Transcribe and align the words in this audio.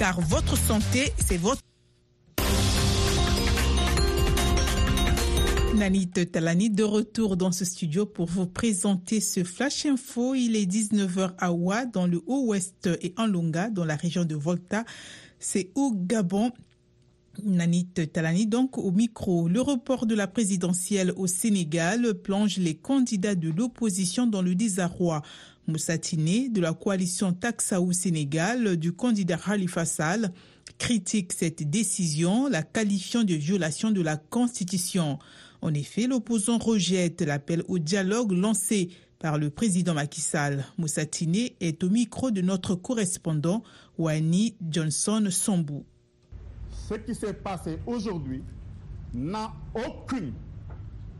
car 0.00 0.18
votre 0.22 0.56
santé, 0.56 1.12
c'est 1.18 1.36
votre 1.36 1.60
Nanit 5.76 6.08
Talani 6.08 6.70
de 6.70 6.84
retour 6.84 7.36
dans 7.36 7.52
ce 7.52 7.66
studio 7.66 8.06
pour 8.06 8.24
vous 8.24 8.46
présenter 8.46 9.20
ce 9.20 9.44
Flash 9.44 9.84
Info. 9.84 10.34
Il 10.34 10.56
est 10.56 10.64
19h 10.64 11.34
à 11.36 11.52
Oua, 11.52 11.84
dans 11.84 12.06
le 12.06 12.22
Haut-Ouest 12.26 12.88
et 13.02 13.12
en 13.18 13.26
Longa, 13.26 13.68
dans 13.68 13.84
la 13.84 13.94
région 13.94 14.24
de 14.24 14.34
Volta. 14.34 14.86
C'est 15.38 15.70
au 15.74 15.92
Gabon. 15.94 16.50
Nanit 17.44 17.86
Talani, 17.86 18.46
donc 18.46 18.78
au 18.78 18.92
micro. 18.92 19.48
Le 19.48 19.60
report 19.60 20.06
de 20.06 20.14
la 20.14 20.26
présidentielle 20.26 21.12
au 21.16 21.26
Sénégal 21.26 22.14
plonge 22.14 22.56
les 22.56 22.74
candidats 22.74 23.34
de 23.34 23.50
l'opposition 23.50 24.26
dans 24.26 24.42
le 24.42 24.54
désarroi. 24.54 25.20
Moussatiné 25.66 26.48
de 26.48 26.60
la 26.60 26.72
coalition 26.72 27.32
Taxaou 27.32 27.92
Sénégal 27.92 28.76
du 28.76 28.92
candidat 28.92 29.36
Khalifa 29.36 29.84
Sall 29.84 30.32
critique 30.78 31.32
cette 31.32 31.68
décision, 31.68 32.48
la 32.48 32.62
qualifiant 32.62 33.22
de 33.24 33.34
violation 33.34 33.90
de 33.90 34.00
la 34.00 34.16
Constitution. 34.16 35.18
En 35.62 35.74
effet, 35.74 36.06
l'opposant 36.06 36.58
rejette 36.58 37.20
l'appel 37.20 37.62
au 37.68 37.78
dialogue 37.78 38.32
lancé 38.32 38.88
par 39.18 39.38
le 39.38 39.50
président 39.50 39.94
Macky 39.94 40.20
Sall. 40.22 40.64
Moussatiné 40.78 41.54
est 41.60 41.84
au 41.84 41.90
micro 41.90 42.30
de 42.30 42.40
notre 42.40 42.74
correspondant 42.74 43.62
Wani 43.98 44.56
Johnson 44.70 45.28
Sambou. 45.30 45.84
Ce 46.88 46.94
qui 46.94 47.14
s'est 47.14 47.34
passé 47.34 47.78
aujourd'hui 47.86 48.42
n'a 49.14 49.52
aucune, 49.74 50.32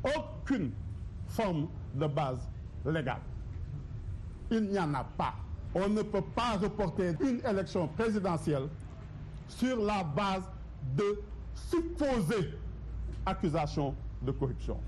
aucune 0.05 0.71
forme 1.29 1.69
de 1.95 2.07
base 2.07 2.41
légale. 2.87 3.21
Il 4.51 4.63
n'y 4.69 4.79
en 4.79 4.93
a 4.95 5.05
pas. 5.05 5.35
On 5.75 5.89
ne 5.89 6.03
peut 6.03 6.23
pas 6.35 6.57
reporter 6.61 7.15
une 7.21 7.41
élection 7.49 7.87
présidentielle 7.89 8.65
sur 9.49 9.77
la 9.83 10.03
base 10.03 10.43
de 10.97 11.21
supposées 11.55 12.51
accusations 13.27 13.95
de 14.23 14.33
corruption. 14.33 14.79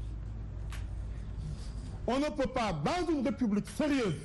On 2.06 2.18
ne 2.18 2.26
peut 2.30 2.48
pas, 2.48 2.72
dans 2.72 3.12
une 3.12 3.24
république 3.24 3.68
sérieuse, 3.68 4.16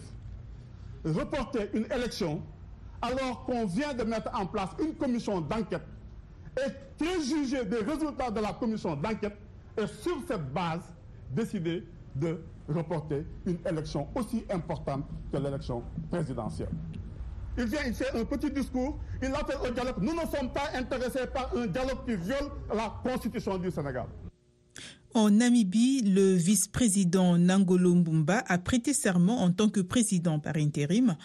reporter 1.06 1.70
une 1.76 1.86
élection 1.92 2.42
alors 3.02 3.46
qu'on 3.46 3.68
vient 3.68 3.94
de 3.94 4.04
mettre 4.04 4.32
en 4.34 4.48
place 4.48 4.70
une 4.80 4.96
commission 4.96 5.40
d'enquête 5.42 5.86
et 6.58 6.72
préjuger 6.98 7.64
des 7.66 7.78
résultats 7.78 8.32
de 8.32 8.40
la 8.40 8.54
commission 8.54 8.96
d'enquête 8.96 9.38
et 9.78 9.86
sur 9.86 10.18
cette 10.28 10.52
base 10.52 10.82
décider 11.30 11.88
de 12.20 12.40
reporter 12.68 13.26
une 13.46 13.58
élection 13.70 14.08
aussi 14.16 14.44
importante 14.52 15.06
que 15.32 15.38
l'élection 15.38 15.84
présidentielle. 16.10 16.70
Il 17.58 17.66
vient, 17.66 17.80
il 17.88 17.94
fait 17.94 18.14
un 18.16 18.24
petit 18.26 18.52
discours, 18.52 19.00
il 19.22 19.34
appelle 19.34 19.58
au 19.68 19.72
dialogue. 19.74 19.96
Nous 20.00 20.14
ne 20.14 20.20
sommes 20.28 20.52
pas 20.54 20.70
intéressés 20.76 21.26
par 21.34 21.52
un 21.56 21.66
dialogue 21.66 22.06
qui 22.06 22.16
viole 22.16 22.50
la 22.74 22.94
constitution 23.04 23.58
du 23.58 23.72
Sénégal. 23.72 24.06
En 25.16 25.32
Namibie, 25.32 26.02
le 26.04 26.34
vice-président 26.36 27.38
Nangolo 27.38 27.96
Mbumba 27.96 28.44
a 28.48 28.58
prêté 28.60 28.94
serment 28.94 29.42
en 29.42 29.52
tant 29.52 29.70
que 29.70 29.80
président 29.80 30.38
par 30.40 30.58
intérim 30.58 31.16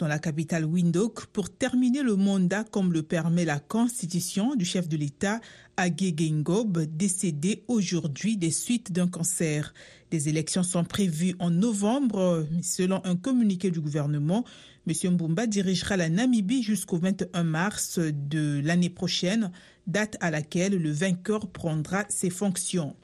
dans 0.00 0.08
la 0.08 0.18
capitale 0.18 0.64
Windhoek 0.64 1.26
pour 1.26 1.50
terminer 1.50 2.02
le 2.02 2.16
mandat 2.16 2.64
comme 2.64 2.90
le 2.90 3.02
permet 3.02 3.44
la 3.44 3.60
constitution 3.60 4.54
du 4.54 4.64
chef 4.64 4.88
de 4.88 4.96
l'État 4.96 5.40
Agé 5.76 6.14
Gengob, 6.16 6.78
décédé 6.96 7.64
aujourd'hui 7.68 8.38
des 8.38 8.50
suites 8.50 8.92
d'un 8.92 9.08
cancer. 9.08 9.74
Des 10.10 10.30
élections 10.30 10.62
sont 10.62 10.84
prévues 10.84 11.36
en 11.38 11.50
novembre, 11.50 12.46
selon 12.62 13.02
un 13.04 13.14
communiqué 13.14 13.70
du 13.70 13.80
gouvernement. 13.80 14.44
M. 14.88 15.12
Mbumba 15.12 15.46
dirigera 15.46 15.98
la 15.98 16.08
Namibie 16.08 16.62
jusqu'au 16.62 16.96
21 16.96 17.44
mars 17.44 17.98
de 17.98 18.62
l'année 18.64 18.90
prochaine, 18.90 19.52
date 19.86 20.16
à 20.20 20.30
laquelle 20.30 20.76
le 20.76 20.90
vainqueur 20.90 21.46
prendra 21.46 22.06
ses 22.08 22.30
fonctions. 22.30 22.96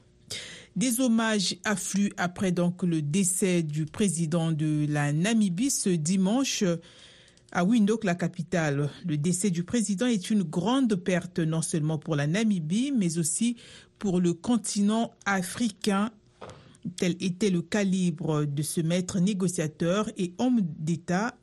Des 0.77 0.99
hommages 0.99 1.55
affluent 1.63 2.13
après 2.17 2.51
donc 2.51 2.83
le 2.83 3.01
décès 3.01 3.63
du 3.63 3.87
président 3.87 4.51
de 4.51 4.85
la 4.87 5.11
Namibie 5.11 5.71
ce 5.71 5.89
dimanche 5.89 6.63
à 7.51 7.63
Windhoek, 7.63 8.03
la 8.03 8.13
capitale. 8.13 8.91
Le 9.03 9.17
décès 9.17 9.49
du 9.49 9.63
président 9.63 10.05
est 10.05 10.29
une 10.29 10.43
grande 10.43 10.93
perte 10.93 11.39
non 11.39 11.63
seulement 11.63 11.97
pour 11.97 12.15
la 12.15 12.27
Namibie, 12.27 12.93
mais 12.95 13.17
aussi 13.17 13.55
pour 13.97 14.19
le 14.19 14.33
continent 14.33 15.15
africain. 15.25 16.11
Tel 16.97 17.15
était 17.21 17.49
le 17.49 17.63
calibre 17.63 18.45
de 18.45 18.61
ce 18.61 18.79
maître 18.81 19.19
négociateur 19.19 20.11
et 20.15 20.33
homme 20.37 20.61
d'État. 20.61 21.35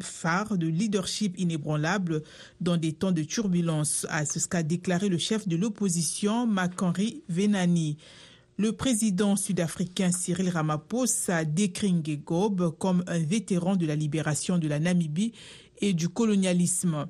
phare 0.00 0.58
de 0.58 0.66
leadership 0.66 1.38
inébranlable 1.38 2.22
dans 2.60 2.76
des 2.76 2.92
temps 2.92 3.12
de 3.12 3.22
turbulence, 3.22 4.06
à 4.08 4.24
ce 4.24 4.46
qu'a 4.46 4.62
déclaré 4.62 5.08
le 5.08 5.18
chef 5.18 5.48
de 5.48 5.56
l'opposition, 5.56 6.46
Makanri 6.46 7.22
Venani. 7.28 7.96
Le 8.60 8.72
président 8.72 9.36
sud-africain 9.36 10.12
Cyril 10.12 10.50
Ramaphosa 10.50 11.46
décrit 11.46 11.94
Ngob 11.94 12.76
comme 12.76 13.02
un 13.06 13.18
vétéran 13.18 13.74
de 13.74 13.86
la 13.86 13.96
libération 13.96 14.58
de 14.58 14.68
la 14.68 14.78
Namibie 14.78 15.32
et 15.80 15.94
du 15.94 16.10
colonialisme. 16.10 17.06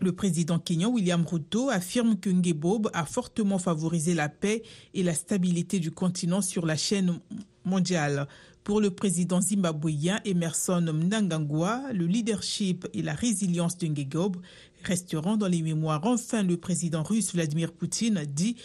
Le 0.00 0.10
président 0.10 0.58
kenyan 0.58 0.90
William 0.90 1.24
Ruto 1.24 1.70
affirme 1.70 2.18
que 2.18 2.30
Ngebob 2.30 2.90
a 2.94 3.04
fortement 3.04 3.60
favorisé 3.60 4.14
la 4.14 4.28
paix 4.28 4.64
et 4.92 5.04
la 5.04 5.14
stabilité 5.14 5.78
du 5.78 5.92
continent 5.92 6.40
sur 6.40 6.66
la 6.66 6.76
chaîne 6.76 7.20
mondiale. 7.64 8.26
Pour 8.64 8.80
le 8.80 8.90
président 8.90 9.40
zimbabwéen 9.40 10.18
Emerson 10.24 10.82
Mnangagwa, 10.82 11.92
le 11.92 12.06
leadership 12.06 12.88
et 12.92 13.02
la 13.02 13.14
résilience 13.14 13.78
de 13.78 13.86
Ngebob 13.86 14.38
resteront 14.82 15.36
dans 15.36 15.46
les 15.46 15.62
mémoires. 15.62 16.04
Enfin, 16.04 16.42
le 16.42 16.56
président 16.56 17.04
russe 17.04 17.32
Vladimir 17.32 17.70
Poutine 17.70 18.24
dit 18.28 18.56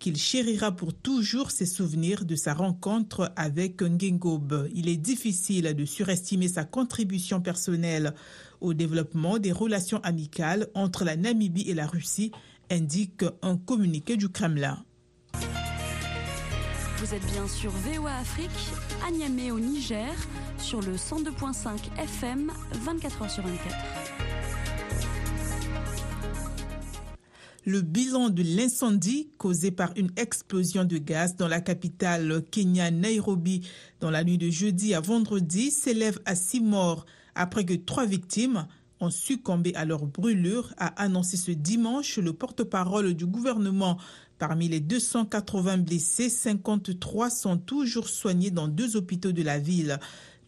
qu'il 0.00 0.16
chérira 0.16 0.72
pour 0.72 0.92
toujours 0.94 1.52
ses 1.52 1.66
souvenirs 1.66 2.24
de 2.24 2.34
sa 2.34 2.54
rencontre 2.54 3.32
avec 3.36 3.82
Ngengob. 3.82 4.68
Il 4.74 4.88
est 4.88 4.96
difficile 4.96 5.74
de 5.76 5.84
surestimer 5.84 6.48
sa 6.48 6.64
contribution 6.64 7.40
personnelle 7.40 8.14
au 8.60 8.74
développement 8.74 9.38
des 9.38 9.52
relations 9.52 10.00
amicales 10.02 10.66
entre 10.74 11.04
la 11.04 11.16
Namibie 11.16 11.68
et 11.68 11.74
la 11.74 11.86
Russie, 11.86 12.32
indique 12.70 13.24
un 13.42 13.56
communiqué 13.56 14.16
du 14.16 14.28
Kremlin. 14.28 14.82
Vous 16.98 17.14
êtes 17.14 17.24
bien 17.32 17.46
sur 17.48 17.70
VOA 17.70 18.14
Afrique, 18.16 18.50
à 19.06 19.10
Niamey 19.10 19.50
au 19.50 19.60
Niger, 19.60 20.12
sur 20.58 20.80
le 20.80 20.96
102.5 20.96 21.98
FM, 21.98 22.52
24h 22.84 23.30
sur 23.30 23.42
24. 23.42 24.69
Le 27.66 27.82
bilan 27.82 28.30
de 28.30 28.42
l'incendie 28.42 29.28
causé 29.36 29.70
par 29.70 29.92
une 29.96 30.10
explosion 30.16 30.84
de 30.84 30.96
gaz 30.96 31.36
dans 31.36 31.48
la 31.48 31.60
capitale 31.60 32.42
Kenya, 32.50 32.90
Nairobi, 32.90 33.68
dans 34.00 34.10
la 34.10 34.24
nuit 34.24 34.38
de 34.38 34.48
jeudi 34.48 34.94
à 34.94 35.00
vendredi, 35.00 35.70
s'élève 35.70 36.20
à 36.24 36.34
six 36.34 36.60
morts 36.60 37.04
après 37.34 37.66
que 37.66 37.74
trois 37.74 38.06
victimes 38.06 38.66
ont 38.98 39.10
succombé 39.10 39.74
à 39.74 39.84
leur 39.84 40.06
brûlure, 40.06 40.72
a 40.78 40.86
annoncé 41.02 41.36
ce 41.36 41.50
dimanche 41.50 42.18
le 42.18 42.32
porte-parole 42.32 43.14
du 43.14 43.26
gouvernement. 43.26 43.98
Parmi 44.38 44.68
les 44.68 44.80
280 44.80 45.78
blessés, 45.78 46.30
53 46.30 47.28
sont 47.28 47.58
toujours 47.58 48.08
soignés 48.08 48.50
dans 48.50 48.68
deux 48.68 48.96
hôpitaux 48.96 49.32
de 49.32 49.42
la 49.42 49.58
ville. 49.58 49.98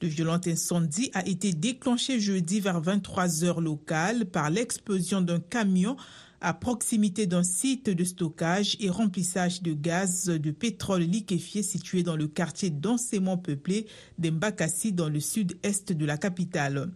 Le 0.01 0.09
violent 0.09 0.41
incendie 0.47 1.11
a 1.15 1.27
été 1.27 1.53
déclenché 1.53 2.21
jeudi 2.21 2.61
vers 2.61 2.81
23 2.81 3.45
heures 3.45 3.61
locales 3.61 4.27
par 4.27 4.51
l'explosion 4.51 5.21
d'un 5.21 5.41
camion 5.41 5.97
à 6.43 6.55
proximité 6.55 7.27
d'un 7.27 7.45
site 7.45 7.89
de 7.89 8.05
stockage 8.05 8.77
et 8.81 8.91
remplissage 8.91 9.63
de 9.63 9.73
gaz 9.73 10.27
de 10.27 10.51
pétrole 10.51 11.03
liquéfié 11.03 11.63
situé 11.63 12.03
dans 12.03 12.17
le 12.17 12.27
quartier 12.27 12.71
densément 12.71 13.39
peuplé 13.39 13.87
d'Embakassi 14.19 14.93
dans 14.93 15.09
le 15.09 15.21
sud-est 15.21 15.93
de 15.93 16.05
la 16.05 16.19
capitale. 16.19 16.91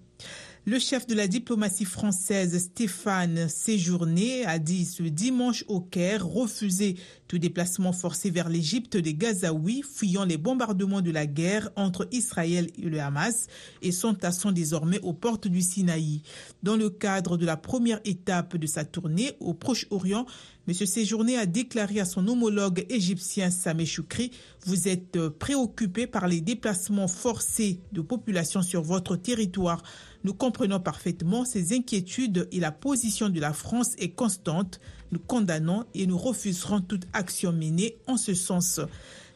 Le 0.68 0.80
chef 0.80 1.06
de 1.06 1.14
la 1.14 1.28
diplomatie 1.28 1.84
française, 1.84 2.58
Stéphane 2.58 3.48
Séjourné, 3.48 4.44
a 4.46 4.58
dit 4.58 4.84
ce 4.84 5.04
dimanche 5.04 5.64
au 5.68 5.80
Caire 5.80 6.26
refuser 6.26 6.96
tout 7.28 7.38
déplacement 7.38 7.92
forcé 7.92 8.30
vers 8.30 8.48
l'Égypte 8.48 8.96
des 8.96 9.14
Gazaouis 9.14 9.82
fuyant 9.82 10.24
les 10.24 10.36
bombardements 10.36 11.02
de 11.02 11.10
la 11.10 11.26
guerre 11.26 11.70
entre 11.76 12.08
Israël 12.12 12.68
et 12.78 12.82
le 12.82 13.00
Hamas 13.00 13.46
et 13.82 13.92
s'entassant 13.92 14.52
désormais 14.52 15.00
aux 15.00 15.12
portes 15.12 15.48
du 15.48 15.60
Sinaï. 15.60 16.22
Dans 16.62 16.76
le 16.76 16.90
cadre 16.90 17.36
de 17.36 17.46
la 17.46 17.56
première 17.56 18.00
étape 18.04 18.56
de 18.56 18.66
sa 18.66 18.84
tournée 18.84 19.32
au 19.40 19.54
Proche-Orient, 19.54 20.26
M. 20.68 20.74
Séjourné 20.74 21.36
a 21.36 21.46
déclaré 21.46 22.00
à 22.00 22.04
son 22.04 22.26
homologue 22.26 22.84
égyptien 22.88 23.50
Sameh 23.50 23.86
Choukri 23.86 24.32
Vous 24.64 24.88
êtes 24.88 25.28
préoccupé 25.28 26.08
par 26.08 26.26
les 26.26 26.40
déplacements 26.40 27.06
forcés 27.06 27.80
de 27.92 28.00
population 28.00 28.62
sur 28.62 28.82
votre 28.82 29.14
territoire. 29.14 29.82
Nous 30.24 30.34
comprenons 30.34 30.80
parfaitement 30.80 31.44
ces 31.44 31.72
inquiétudes 31.72 32.48
et 32.50 32.58
la 32.58 32.72
position 32.72 33.28
de 33.28 33.38
la 33.38 33.52
France 33.52 33.94
est 33.98 34.10
constante. 34.10 34.80
Nous 35.12 35.18
condamnons 35.18 35.84
et 35.94 36.06
nous 36.06 36.18
refuserons 36.18 36.80
toute 36.80 37.06
action 37.12 37.52
menée 37.52 37.96
en 38.06 38.16
ce 38.16 38.34
sens. 38.34 38.80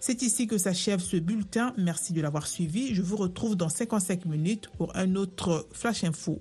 C'est 0.01 0.23
ici 0.23 0.47
que 0.47 0.57
s'achève 0.57 1.01
ce 1.01 1.19
bulletin. 1.19 1.75
Merci 1.77 2.15
de 2.15 2.23
l'avoir 2.23 2.47
suivi. 2.47 2.95
Je 2.95 3.03
vous 3.03 3.17
retrouve 3.17 3.55
dans 3.55 3.69
55 3.69 4.25
minutes 4.25 4.71
pour 4.79 4.97
un 4.97 5.15
autre 5.15 5.69
Flash 5.73 6.05
Info. 6.05 6.41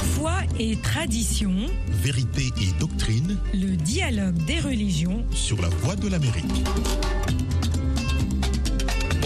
Foi 0.00 0.32
et 0.58 0.76
tradition. 0.82 1.54
Vérité 2.02 2.48
et 2.60 2.80
doctrine. 2.80 3.38
Le 3.54 3.76
dialogue 3.76 4.44
des 4.44 4.58
religions. 4.58 5.24
Sur 5.30 5.62
la 5.62 5.68
voie 5.68 5.94
de 5.94 6.08
l'Amérique. 6.08 6.64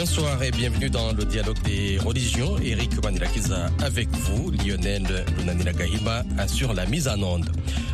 Bonsoir 0.02 0.42
et 0.42 0.50
bienvenue 0.50 0.90
dans 0.90 1.12
le 1.12 1.24
dialogue 1.24 1.62
des 1.62 1.96
religions. 1.96 2.58
Eric 2.58 3.00
Manilakiza 3.04 3.70
avec 3.80 4.08
vous, 4.08 4.50
Lionel 4.50 5.24
Lunanilagahima 5.38 6.24
assure 6.38 6.74
la 6.74 6.86
mise 6.86 7.06
en 7.06 7.22
onde. 7.22 7.48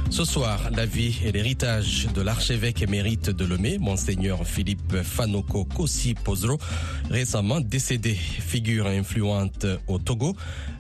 Ce 0.09 0.25
soir, 0.25 0.71
la 0.75 0.87
vie 0.87 1.21
et 1.23 1.33
l'héritage 1.33 2.09
de 2.15 2.23
l'archevêque 2.23 2.81
émérite 2.81 3.29
de 3.29 3.45
Lomé, 3.45 3.77
Monseigneur 3.77 4.47
Philippe 4.47 5.03
Fanoko 5.03 5.67
Kossi 5.67 6.15
Pozro, 6.15 6.57
récemment 7.11 7.61
décédé, 7.61 8.15
figure 8.15 8.87
influente 8.87 9.67
au 9.87 9.99
Togo. 9.99 10.35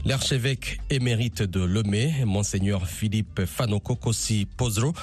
L'archevêque 0.06 0.80
émérite 0.88 1.42
de 1.42 1.60
Lomé, 1.60 2.24
Monseigneur 2.24 2.86
Philippe 2.86 3.44
Fanoko 3.44 3.96
Kossi 3.96 4.46
Pozro, 4.56 4.94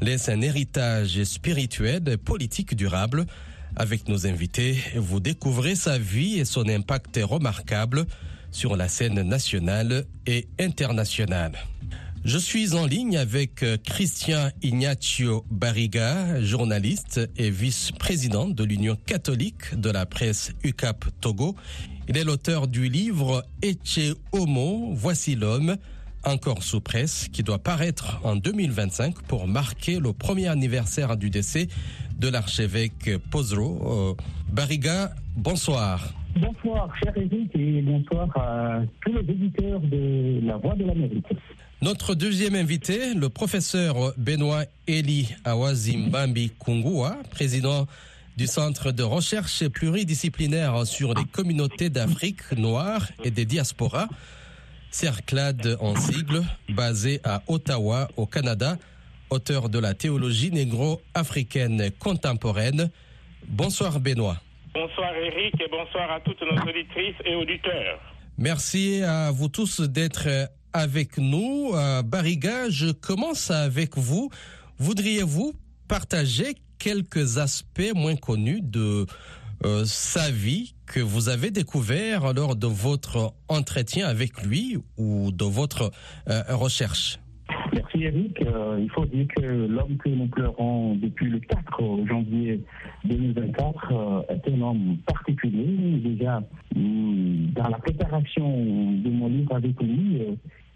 laisse 0.00 0.30
un 0.30 0.40
héritage 0.40 1.22
spirituel 1.24 2.16
politique 2.16 2.74
durable. 2.74 3.26
Avec 3.76 4.06
nos 4.08 4.26
invités, 4.26 4.78
vous 4.94 5.18
découvrez 5.18 5.74
sa 5.74 5.98
vie 5.98 6.38
et 6.38 6.44
son 6.44 6.68
impact 6.68 7.18
remarquable 7.22 8.06
sur 8.52 8.76
la 8.76 8.88
scène 8.88 9.20
nationale 9.22 10.04
et 10.26 10.46
internationale. 10.60 11.52
Je 12.24 12.38
suis 12.38 12.74
en 12.74 12.86
ligne 12.86 13.16
avec 13.16 13.64
Christian 13.84 14.50
Ignacio 14.62 15.44
Barriga, 15.50 16.40
journaliste 16.40 17.20
et 17.36 17.50
vice-président 17.50 18.48
de 18.48 18.62
l'Union 18.62 18.96
catholique 19.06 19.74
de 19.74 19.90
la 19.90 20.06
presse 20.06 20.52
UCAP 20.62 21.06
Togo. 21.20 21.56
Il 22.08 22.16
est 22.16 22.24
l'auteur 22.24 22.68
du 22.68 22.88
livre 22.88 23.44
Eche 23.60 24.14
Homo, 24.32 24.92
Voici 24.94 25.34
l'homme, 25.34 25.76
encore 26.24 26.62
sous 26.62 26.80
presse, 26.80 27.28
qui 27.32 27.42
doit 27.42 27.58
paraître 27.58 28.20
en 28.22 28.36
2025 28.36 29.22
pour 29.22 29.46
marquer 29.46 29.98
le 29.98 30.12
premier 30.12 30.48
anniversaire 30.48 31.16
du 31.16 31.28
décès 31.28 31.68
de 32.18 32.28
l'archevêque 32.28 33.10
Pozro. 33.30 34.16
Barriga, 34.50 35.14
bonsoir. 35.36 36.12
Bonsoir, 36.36 36.88
cher 37.02 37.12
Eric, 37.16 37.54
et 37.54 37.82
bonsoir 37.82 38.28
à 38.36 38.80
tous 39.04 39.12
les 39.12 39.32
éditeurs 39.32 39.80
de 39.80 40.40
La 40.44 40.56
Voix 40.56 40.74
de 40.74 40.84
l'Amérique. 40.84 41.26
Notre 41.80 42.14
deuxième 42.14 42.54
invité, 42.54 43.14
le 43.14 43.28
professeur 43.28 44.14
Benoît 44.16 44.64
Eli 44.88 45.34
Awazimbambi 45.44 46.50
Kungua, 46.58 47.18
président 47.30 47.86
du 48.36 48.46
Centre 48.46 48.90
de 48.90 49.02
recherche 49.02 49.68
pluridisciplinaire 49.68 50.86
sur 50.86 51.14
les 51.14 51.24
communautés 51.24 51.90
d'Afrique 51.90 52.52
noire 52.56 53.06
et 53.22 53.30
des 53.30 53.44
diasporas, 53.44 54.08
CERCLAD 54.90 55.76
en 55.80 55.94
sigle, 55.94 56.42
basé 56.68 57.20
à 57.22 57.42
Ottawa, 57.46 58.08
au 58.16 58.26
Canada, 58.26 58.76
auteur 59.34 59.68
de 59.68 59.78
la 59.78 59.94
théologie 59.94 60.50
négro-africaine 60.50 61.90
contemporaine. 61.98 62.90
Bonsoir 63.46 64.00
Benoît. 64.00 64.38
Bonsoir 64.72 65.14
Eric 65.14 65.54
et 65.60 65.68
bonsoir 65.70 66.10
à 66.10 66.20
toutes 66.20 66.40
nos 66.42 66.60
auditrices 66.62 67.16
et 67.24 67.34
auditeurs. 67.34 68.00
Merci 68.38 69.02
à 69.02 69.30
vous 69.30 69.48
tous 69.48 69.80
d'être 69.80 70.26
avec 70.72 71.18
nous. 71.18 71.72
Bariga, 72.04 72.68
je 72.70 72.90
commence 72.90 73.50
avec 73.50 73.96
vous. 73.96 74.30
Voudriez-vous 74.78 75.54
partager 75.86 76.54
quelques 76.78 77.38
aspects 77.38 77.92
moins 77.94 78.16
connus 78.16 78.60
de 78.62 79.06
euh, 79.64 79.84
sa 79.86 80.30
vie 80.30 80.74
que 80.86 81.00
vous 81.00 81.28
avez 81.28 81.50
découvert 81.50 82.34
lors 82.34 82.56
de 82.56 82.66
votre 82.66 83.32
entretien 83.48 84.06
avec 84.06 84.42
lui 84.42 84.78
ou 84.98 85.32
de 85.32 85.44
votre 85.44 85.90
euh, 86.28 86.42
recherche? 86.50 87.18
Merci 87.74 88.04
Eric. 88.04 88.40
Euh, 88.42 88.78
il 88.80 88.88
faut 88.90 89.04
dire 89.06 89.26
que 89.36 89.42
l'homme 89.42 89.96
que 89.96 90.08
nous 90.08 90.28
pleurons 90.28 90.94
depuis 90.94 91.28
le 91.28 91.40
4 91.40 92.06
janvier 92.06 92.60
2024 93.04 93.92
euh, 93.92 94.22
est 94.28 94.48
un 94.48 94.60
homme 94.60 94.96
particulier. 95.04 95.98
Déjà, 96.04 96.40
dans 96.72 97.68
la 97.68 97.78
préparation 97.78 98.48
de 98.48 99.10
mon 99.10 99.28
livre 99.28 99.56
avec 99.56 99.80
lui, 99.82 100.22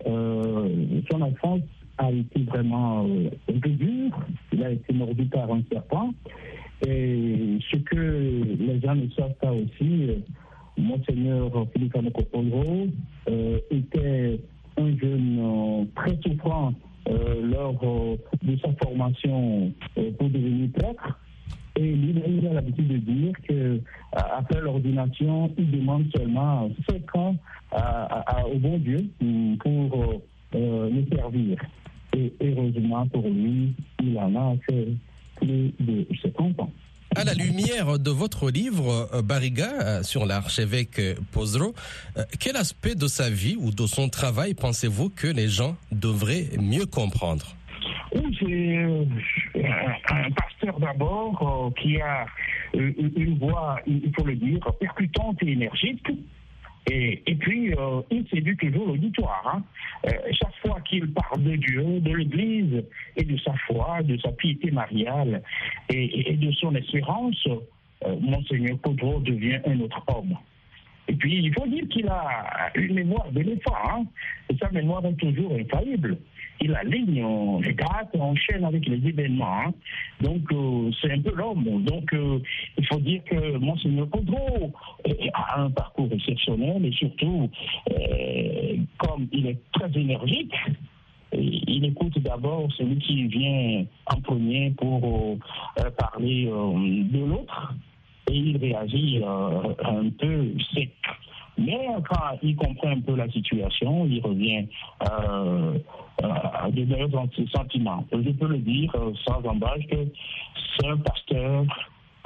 euh, 0.06 0.68
son 1.08 1.22
enfance 1.22 1.60
a 1.98 2.10
été 2.10 2.42
vraiment 2.42 3.04
un 3.04 3.58
peu 3.60 3.70
dure. 3.70 4.18
Il 4.52 4.64
a 4.64 4.70
été 4.72 4.92
mordu 4.92 5.24
par 5.26 5.52
un 5.52 5.62
serpent. 5.70 6.12
Et 6.84 7.58
ce 7.70 7.76
que 7.76 8.42
les 8.58 8.80
gens 8.80 8.96
ne 8.96 9.08
savent 9.10 9.34
pas 9.40 9.52
aussi, 9.52 10.08
Monseigneur 10.76 11.50
Philippe 11.72 11.96
Anokopolo 11.96 12.88
était 13.70 14.40
un 14.76 14.96
jeune 14.96 15.88
très 15.94 16.16
souffrant 16.24 16.72
lors 17.08 17.76
euh, 17.82 18.16
de 18.42 18.56
sa 18.58 18.72
formation 18.82 19.72
euh, 19.96 20.10
pour 20.18 20.28
devenir 20.28 20.70
prêtre. 20.72 21.18
Et 21.76 21.92
lui, 21.94 22.14
il 22.26 22.46
a 22.48 22.54
l'habitude 22.54 22.88
de 22.88 22.96
dire 22.96 23.32
que 23.48 23.80
après 24.12 24.60
l'ordination, 24.60 25.50
il 25.56 25.70
demande 25.70 26.06
seulement 26.16 26.68
5 26.90 27.16
ans 27.16 27.36
au 28.52 28.58
bon 28.58 28.78
Dieu 28.78 29.06
pour 29.60 30.20
le 30.52 31.04
servir. 31.14 31.56
Et 32.16 32.32
heureusement 32.42 33.06
pour 33.06 33.28
lui, 33.28 33.74
il 34.02 34.18
en 34.18 34.34
a 34.34 34.56
fait 34.68 34.88
plus 35.36 35.72
de 35.78 36.04
50 36.20 36.58
ans. 36.60 36.70
À 37.18 37.24
la 37.24 37.34
lumière 37.34 37.98
de 37.98 38.10
votre 38.12 38.48
livre, 38.48 39.08
Barriga, 39.24 40.04
sur 40.04 40.24
l'archevêque 40.24 41.00
Pozro, 41.32 41.74
quel 42.38 42.54
aspect 42.54 42.94
de 42.94 43.08
sa 43.08 43.28
vie 43.28 43.56
ou 43.58 43.72
de 43.72 43.86
son 43.86 44.08
travail 44.08 44.54
pensez-vous 44.54 45.10
que 45.10 45.26
les 45.26 45.48
gens 45.48 45.76
devraient 45.90 46.46
mieux 46.60 46.86
comprendre? 46.86 47.56
C'est 48.12 49.64
un 50.10 50.30
pasteur 50.30 50.78
d'abord 50.78 51.72
qui 51.82 52.00
a 52.00 52.24
une 52.72 53.36
voix, 53.38 53.80
il 53.88 54.12
faut 54.16 54.24
le 54.24 54.36
dire, 54.36 54.60
percutante 54.78 55.38
et 55.42 55.50
énergique. 55.50 56.06
Et, 56.90 57.34
puis, 57.34 57.74
euh, 57.74 58.00
il 58.10 58.26
séduit 58.28 58.56
toujours 58.56 58.86
l'auditoire. 58.86 59.42
Hein. 59.52 59.62
Euh, 60.06 60.10
chaque 60.32 60.54
fois 60.62 60.80
qu'il 60.82 61.12
parle 61.12 61.42
de 61.42 61.56
Dieu, 61.56 62.00
de 62.00 62.12
l'Église 62.14 62.84
et 63.16 63.24
de 63.24 63.36
sa 63.38 63.52
foi, 63.66 64.02
de 64.02 64.16
sa 64.18 64.32
piété 64.32 64.70
mariale 64.70 65.42
et, 65.90 66.34
de 66.34 66.50
son 66.52 66.74
espérance, 66.74 67.46
euh, 67.46 68.16
Monseigneur 68.20 68.78
Podro 68.78 69.20
devient 69.20 69.60
un 69.66 69.80
autre 69.80 70.02
homme. 70.08 70.36
Et 71.08 71.14
puis, 71.14 71.36
il 71.42 71.52
faut 71.54 71.66
dire 71.66 71.86
qu'il 71.88 72.08
a 72.08 72.70
une 72.74 72.94
mémoire 72.94 73.30
d'éléphant. 73.32 73.76
Hein. 73.90 74.04
Sa 74.60 74.70
mémoire 74.70 75.04
est 75.06 75.14
toujours 75.14 75.54
infaillible. 75.54 76.18
Il 76.60 76.74
aligne 76.74 77.60
les 77.62 77.72
dates, 77.72 78.14
enchaîne 78.18 78.64
avec 78.64 78.86
les 78.86 79.08
événements. 79.08 79.60
Hein. 79.66 79.74
Donc, 80.20 80.42
euh, 80.52 80.90
c'est 81.00 81.12
un 81.12 81.20
peu 81.20 81.34
l'homme. 81.34 81.84
Donc, 81.84 82.12
euh, 82.12 82.40
il 82.76 82.86
faut 82.86 82.98
dire 82.98 83.22
que 83.24 83.56
Monseigneur 83.58 84.08
Podro 84.08 84.72
a 85.34 85.60
un 85.60 85.70
parcours 85.70 86.08
exceptionnel 86.12 86.84
et 86.84 86.92
surtout, 86.92 87.48
euh, 87.90 88.76
comme 88.98 89.28
il 89.32 89.46
est 89.46 89.58
très 89.72 89.90
énergique, 89.98 90.54
il 91.32 91.84
écoute 91.84 92.18
d'abord 92.20 92.72
celui 92.72 92.98
qui 92.98 93.26
vient 93.26 93.84
en 94.06 94.20
premier 94.22 94.70
pour 94.70 95.38
parler 95.98 96.46
de 96.46 97.18
l'autre 97.18 97.74
et 98.30 98.34
il 98.34 98.56
réagit 98.56 99.20
un 99.22 100.08
peu 100.18 100.48
sec. 100.72 100.90
Mais 101.58 101.86
quand 102.08 102.38
il 102.42 102.56
comprend 102.56 102.90
un 102.90 103.00
peu 103.00 103.16
la 103.16 103.28
situation, 103.30 104.06
il 104.06 104.20
revient 104.20 104.66
euh, 105.10 105.78
à 106.22 106.70
de 106.70 106.84
meilleurs 106.84 107.10
sentiments. 107.52 108.06
Je 108.12 108.30
peux 108.30 108.48
le 108.48 108.58
dire 108.58 108.92
sans 109.26 109.44
embâche 109.44 109.86
que 109.90 109.96
c'est 110.78 110.86
un 110.86 110.96
pasteur, 110.98 111.64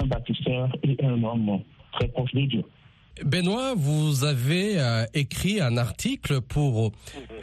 un 0.02 0.06
baptisteur 0.06 0.68
et 0.82 0.96
un 1.02 1.22
homme 1.22 1.60
très 1.92 2.08
proche 2.08 2.32
de 2.34 2.42
Dieu. 2.42 2.64
Benoît, 3.24 3.74
vous 3.76 4.24
avez 4.24 4.78
euh, 4.78 5.04
écrit 5.12 5.60
un 5.60 5.76
article 5.76 6.40
pour 6.40 6.92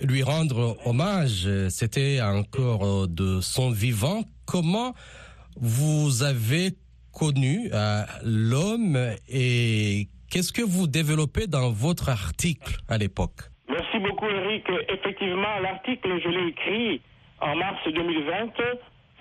lui 0.01 0.23
rendre 0.23 0.77
hommage. 0.85 1.47
C'était 1.69 2.21
encore 2.21 3.07
de 3.07 3.39
son 3.41 3.69
vivant. 3.69 4.23
Comment 4.45 4.93
vous 5.59 6.23
avez 6.23 6.75
connu 7.11 7.69
euh, 7.73 8.03
l'homme 8.23 8.97
et 9.27 10.07
qu'est-ce 10.29 10.53
que 10.53 10.61
vous 10.61 10.87
développez 10.87 11.47
dans 11.47 11.69
votre 11.71 12.09
article 12.09 12.77
à 12.87 12.97
l'époque? 12.97 13.49
Merci 13.67 13.99
beaucoup 13.99 14.27
Eric. 14.27 14.65
Effectivement, 14.89 15.59
l'article, 15.61 16.19
je 16.23 16.29
l'ai 16.29 16.47
écrit 16.49 17.01
en 17.41 17.55
mars 17.55 17.79
2020. 17.85 18.53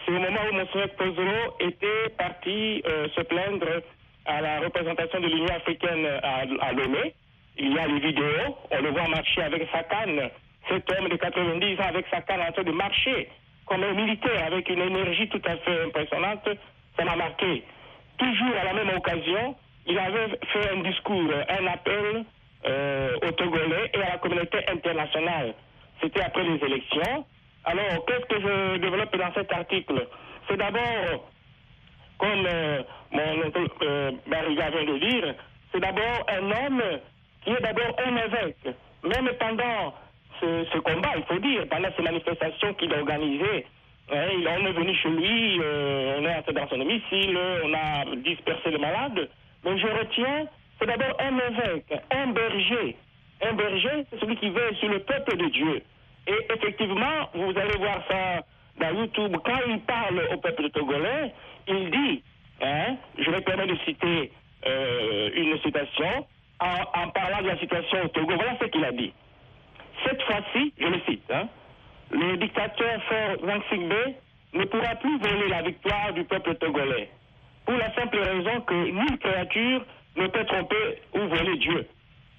C'est 0.04 0.12
au 0.12 0.18
moment 0.20 0.40
où 0.50 0.54
Monseigneur 0.54 0.90
Pozolo 0.96 1.56
était 1.60 2.08
parti 2.16 2.82
euh, 2.86 3.08
se 3.14 3.20
plaindre 3.22 3.82
à 4.24 4.40
la 4.40 4.60
représentation 4.60 5.20
de 5.20 5.26
l'Union 5.26 5.54
africaine 5.54 6.06
à, 6.22 6.44
à 6.66 6.72
Lomé. 6.72 7.14
Il 7.58 7.72
y 7.72 7.78
a 7.78 7.86
les 7.86 8.00
vidéos, 8.00 8.56
on 8.70 8.80
le 8.80 8.90
voit 8.90 9.08
marcher 9.08 9.42
avec 9.42 9.68
sa 9.72 9.82
canne. 9.82 10.30
Cet 10.68 10.90
homme 10.92 11.08
de 11.08 11.16
90 11.16 11.80
ans 11.80 11.88
avec 11.88 12.06
sa 12.10 12.20
canne 12.20 12.40
en 12.40 12.52
train 12.52 12.62
de 12.62 12.72
marcher 12.72 13.28
comme 13.68 13.82
un 13.84 13.92
militaire 13.92 14.46
avec 14.46 14.68
une 14.68 14.80
énergie 14.80 15.28
tout 15.28 15.42
à 15.44 15.56
fait 15.58 15.84
impressionnante, 15.84 16.48
ça 16.96 17.04
m'a 17.04 17.16
marqué. 17.16 17.62
Toujours 18.16 18.56
à 18.60 18.64
la 18.64 18.72
même 18.72 18.96
occasion, 18.96 19.54
il 19.88 19.99
avait 19.99 20.38
fait 20.52 20.71
un 20.71 20.83
discours, 20.83 21.30
un 21.49 21.66
appel 21.66 22.25
euh, 22.66 23.16
aux 23.26 23.33
Togolais 23.33 23.90
et 23.95 24.02
à 24.02 24.11
la 24.11 24.18
communauté 24.18 24.59
internationale. 24.68 25.54
C'était 26.00 26.23
après 26.23 26.45
les 26.45 26.64
élections, 26.64 27.25
Alors, 27.64 28.04
qu'est-ce 28.07 28.26
que 28.26 28.40
je 28.40 28.76
développe 28.78 29.16
dans 29.16 29.33
cet 29.35 29.52
article? 29.52 30.07
C'est 30.49 30.57
d'abord, 30.57 31.30
comme 32.18 32.47
euh, 32.47 32.83
mon 33.12 33.21
euh, 33.83 34.12
Barriga 34.26 34.71
vient 34.71 34.85
de 34.85 34.99
dire, 34.99 35.35
c'est 35.73 35.80
d'abord 35.80 36.26
un 36.28 36.50
homme 36.50 36.83
qui 37.42 37.50
est 37.50 37.61
d'abord 37.61 37.97
un 38.07 38.16
évêque. 38.16 38.76
Même 39.04 39.30
pendant 39.38 39.95
ce, 40.40 40.78
combat, 40.78 41.12
il 41.16 41.25
faut 41.25 41.40
dire, 41.40 41.66
pendant 41.68 41.88
ces 41.97 42.02
manifestations 42.02 42.75
qu'il 42.75 42.92
a 42.95 42.99
organisées, 42.99 43.66
hein, 44.12 44.26
on 44.47 44.66
est 44.66 44.73
venu 44.73 44.95
chez 44.95 45.11
lui, 45.11 45.61
euh, 45.61 46.18
on 46.18 46.25
est 46.25 46.37
entré 46.37 46.52
dans 46.52 46.68
son 46.68 46.78
domicile, 46.78 47.38
on 47.64 47.75
a 47.75 48.16
dispersé 48.16 48.71
les 48.71 48.78
malades. 48.78 49.28
Mais 49.64 49.78
je 49.78 49.86
retiens, 49.86 50.46
c'est 50.78 50.86
d'abord 50.86 51.16
un 51.20 51.38
évêque, 51.38 51.92
un 52.10 52.26
berger. 52.28 52.96
Un 53.42 53.52
berger, 53.52 54.04
c'est 54.10 54.20
celui 54.20 54.36
qui 54.36 54.50
veille 54.50 54.76
sur 54.76 54.88
le 54.88 55.00
peuple 55.00 55.36
de 55.36 55.46
Dieu. 55.46 55.82
Et 56.26 56.54
effectivement, 56.54 57.30
vous 57.34 57.56
allez 57.56 57.76
voir 57.78 58.02
ça 58.08 58.42
dans 58.80 58.98
YouTube, 58.98 59.36
quand 59.44 59.58
il 59.68 59.80
parle 59.80 60.22
au 60.32 60.36
peuple 60.38 60.70
togolais, 60.70 61.32
il 61.66 61.90
dit, 61.90 62.22
hein, 62.62 62.96
je 63.18 63.30
me 63.30 63.40
permets 63.40 63.66
de 63.66 63.76
citer 63.84 64.32
euh, 64.66 65.30
une 65.34 65.58
citation, 65.60 66.26
en, 66.60 67.08
parlant 67.10 67.42
de 67.42 67.48
la 67.48 67.58
situation 67.58 68.04
au 68.04 68.08
Togo, 68.08 68.34
voilà 68.34 68.56
ce 68.60 68.66
qu'il 68.66 68.84
a 68.84 68.92
dit. 68.92 69.12
Cette 70.04 70.22
fois-ci, 70.22 70.72
je 70.78 70.86
le 70.86 71.00
cite, 71.08 71.30
hein, 71.30 71.48
le 72.10 72.36
dictateur 72.36 73.02
Faure 73.04 73.46
Zangsingbe 73.46 74.14
ne 74.54 74.64
pourra 74.64 74.94
plus 74.96 75.18
voler 75.18 75.48
la 75.48 75.62
victoire 75.62 76.12
du 76.14 76.24
peuple 76.24 76.54
togolais, 76.56 77.10
pour 77.68 77.76
la 77.76 77.94
simple 77.94 78.18
raison 78.18 78.62
que 78.62 78.75
nulle 78.75 79.18
créature 79.18 79.84
ne 80.16 80.26
peut 80.28 80.44
tromper 80.46 81.02
ou 81.12 81.18
voler 81.28 81.58
Dieu, 81.58 81.87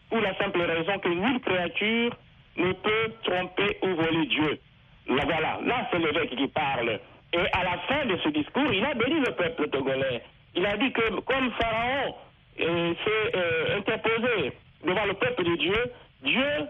pour 0.10 0.20
la 0.22 0.36
simple 0.40 0.60
raison 0.60 0.98
que 0.98 1.10
nulle 1.10 1.40
créature 1.42 2.18
ne 2.58 2.72
peut 2.74 3.14
tromper 3.24 3.78
ou 3.84 3.94
voler 3.94 4.26
Dieu. 4.26 4.60
Là, 5.08 5.26
voilà, 5.26 5.60
là 5.64 5.88
c'est 5.92 6.00
l'évêque 6.00 6.36
qui 6.36 6.48
parle. 6.48 7.00
Et 7.34 7.46
à 7.54 7.64
la 7.64 7.78
fin 7.88 8.08
de 8.08 8.18
ce 8.24 8.30
discours, 8.30 8.74
il 8.74 8.84
a 8.84 8.96
béni 8.96 9.20
le 9.20 9.32
peuple 9.34 9.70
togolais. 9.70 10.24
Il 10.56 10.66
a 10.66 10.76
dit 10.78 10.92
que 10.92 11.20
comme 11.20 11.52
Pharaon 11.52 12.16
euh, 12.62 12.94
s'est 13.06 13.38
euh, 13.38 13.78
interposé 13.78 14.52
devant 14.84 15.06
le 15.06 15.14
peuple 15.14 15.44
de 15.44 15.56
Dieu, 15.58 15.92
Dieu, 16.24 16.68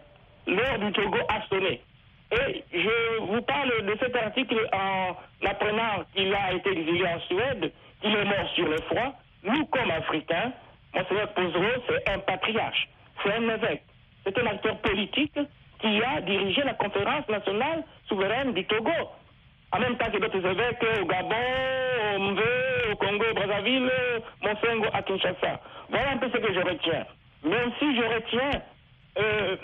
l'heure 0.47 0.79
du 0.79 0.91
Togo 0.91 1.19
a 1.29 1.47
sonné. 1.47 1.79
Et 2.31 2.63
je 2.73 3.21
vous 3.21 3.41
parle 3.41 3.85
de 3.85 3.95
cet 4.01 4.17
article 4.17 4.67
en 4.73 5.15
apprenant 5.59 6.03
qu'il 6.15 6.33
a 6.33 6.53
été 6.53 6.71
exilé 6.71 7.05
en 7.05 7.19
Suède, 7.21 7.71
qu'il 8.01 8.15
est 8.15 8.25
mort 8.25 8.49
sur 8.55 8.67
le 8.67 8.77
froid. 8.81 9.13
Nous, 9.43 9.65
comme 9.65 9.91
Africains, 9.91 10.51
Monseigneur 10.93 11.33
Pozero, 11.33 11.83
c'est 11.87 12.09
un 12.09 12.19
patriarche, 12.19 12.87
c'est 13.23 13.33
un 13.33 13.49
évêque, 13.49 13.83
c'est 14.23 14.37
un 14.37 14.45
acteur 14.47 14.77
politique 14.79 15.39
qui 15.79 16.01
a 16.03 16.21
dirigé 16.21 16.63
la 16.63 16.73
conférence 16.73 17.27
nationale 17.29 17.83
souveraine 18.07 18.53
du 18.53 18.65
Togo. 18.65 18.91
En 19.71 19.79
même 19.79 19.97
temps 19.97 20.09
que 20.11 20.17
d'autres 20.17 20.45
évêques 20.45 20.83
au 21.01 21.05
Gabon, 21.05 21.35
au 22.17 22.91
au 22.91 22.95
Congo, 22.95 23.25
au 23.29 23.33
Brazzaville, 23.35 23.91
à 24.93 25.01
Kinshasa. 25.03 25.61
Voilà 25.89 26.11
un 26.11 26.17
peu 26.17 26.29
ce 26.33 26.37
que 26.37 26.53
je 26.53 26.59
retiens. 26.59 27.05
Même 27.43 27.71
si 27.79 27.95
je 27.95 28.01
retiens 28.01 28.61
euh, 29.19 29.55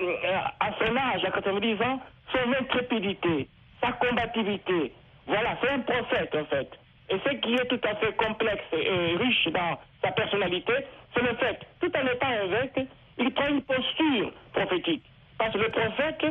à 0.59 0.71
son 0.79 0.95
âge, 0.95 1.25
à 1.25 1.31
90 1.31 1.81
ans, 1.81 1.99
son 2.31 2.53
intrépidité, 2.53 3.49
sa 3.81 3.91
combativité. 3.93 4.93
Voilà, 5.27 5.57
c'est 5.61 5.69
un 5.69 5.79
prophète 5.79 6.35
en 6.35 6.45
fait. 6.45 6.69
Et 7.09 7.19
ce 7.23 7.35
qui 7.35 7.53
est 7.53 7.65
tout 7.65 7.81
à 7.87 7.95
fait 7.95 8.15
complexe 8.15 8.63
et 8.73 9.15
riche 9.17 9.47
dans 9.47 9.79
sa 10.03 10.11
personnalité, 10.11 10.73
c'est 11.13 11.21
le 11.21 11.35
fait, 11.35 11.59
tout 11.79 11.91
en 11.95 12.07
étant 12.07 12.31
évêque, 12.45 12.87
il 13.17 13.31
prend 13.31 13.47
une 13.47 13.61
posture 13.61 14.31
prophétique. 14.53 15.03
Parce 15.37 15.53
que 15.53 15.59
le 15.59 15.69
prophète, 15.69 16.25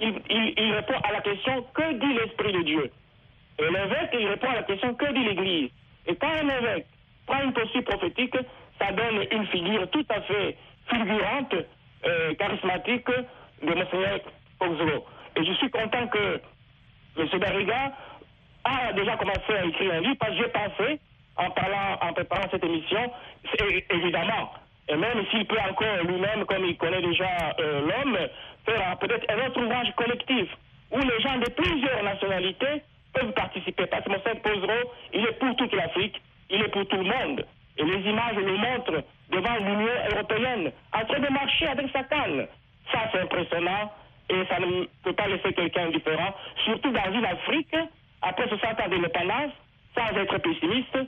il, 0.00 0.72
répond 0.72 0.98
à 1.02 1.12
la 1.12 1.20
question 1.20 1.64
que 1.74 1.92
dit 1.92 2.14
l'Esprit 2.14 2.52
de 2.52 2.62
Dieu? 2.62 2.90
Et 3.58 3.64
l'évêque, 3.64 4.10
il 4.18 4.28
répond 4.28 4.48
à 4.48 4.54
la 4.54 4.62
question 4.62 4.94
que 4.94 5.12
dit 5.12 5.24
l'Église? 5.24 5.70
Et 6.06 6.16
quand 6.16 6.28
un 6.28 6.48
évêque 6.48 6.86
prend 7.26 7.42
une 7.42 7.52
posture 7.52 7.84
prophétique, 7.84 8.36
ça 8.80 8.92
donne 8.92 9.26
une 9.30 9.46
figure 9.46 9.88
tout 9.90 10.06
à 10.08 10.20
fait 10.22 10.56
fulgurante, 10.86 11.54
euh, 12.06 12.34
charismatique 12.34 13.08
de 13.62 13.74
Monseigneur 13.74 14.20
Oxolo. 14.60 15.04
Et 15.36 15.44
je 15.44 15.52
suis 15.54 15.70
content 15.70 16.06
que 16.08 16.40
M. 17.18 17.26
Barriga 17.38 17.92
a 18.64 18.92
déjà 18.92 19.16
commencé 19.16 19.52
à 19.58 19.64
écrire 19.64 19.94
un 19.94 20.00
livre 20.00 20.16
parce 20.18 20.32
que 20.32 20.38
j'ai 20.38 20.48
pensé, 20.48 21.00
en 21.36 21.50
parlant, 21.50 21.98
en 22.02 22.12
préparant 22.12 22.46
cette 22.50 22.64
émission, 22.64 23.12
évidemment, 23.90 24.52
et 24.88 24.96
même 24.96 25.24
s'il 25.30 25.46
peut 25.46 25.58
encore 25.68 26.02
lui-même, 26.04 26.44
comme 26.46 26.64
il 26.64 26.76
connaît 26.76 27.00
déjà 27.00 27.54
euh, 27.60 27.80
l'homme, 27.80 28.18
faire 28.66 28.98
peut-être 28.98 29.24
un 29.30 29.46
autre 29.46 29.62
ouvrage 29.62 29.94
collectif 29.94 30.48
où 30.90 30.98
les 30.98 31.20
gens 31.20 31.38
de 31.38 31.48
plusieurs 31.50 32.02
nationalités 32.02 32.82
peuvent 33.14 33.32
participer. 33.32 33.86
Parce 33.86 34.04
que 34.04 34.10
Monseigneur 34.10 34.42
Pozero, 34.42 34.92
il 35.12 35.20
est 35.20 35.38
pour 35.38 35.54
toute 35.56 35.72
l'Afrique, 35.74 36.20
il 36.50 36.60
est 36.60 36.68
pour 36.68 36.86
tout 36.88 36.96
le 36.96 37.04
monde. 37.04 37.46
Et 37.78 37.84
les 37.84 38.10
images 38.10 38.36
le 38.36 38.56
montrent 38.56 39.04
devant 39.30 39.54
l'Union 39.58 39.94
européenne, 40.12 40.72
en 40.92 41.04
train 41.04 41.20
de 41.20 41.32
marcher 41.32 41.68
avec 41.68 41.86
sa 41.92 42.02
canne. 42.02 42.46
Ça, 42.92 42.98
c'est 43.12 43.20
impressionnant 43.20 43.92
et 44.28 44.44
ça 44.48 44.58
ne 44.58 44.84
peut 45.04 45.12
pas 45.12 45.28
laisser 45.28 45.52
quelqu'un 45.52 45.86
indifférent, 45.86 46.34
surtout 46.64 46.90
dans 46.90 47.12
une 47.12 47.24
Afrique, 47.24 47.76
après 48.22 48.48
60 48.48 48.80
ans 48.80 48.88
d'indépendance, 48.90 49.52
sans 49.96 50.16
être 50.16 50.38
pessimiste, 50.38 50.98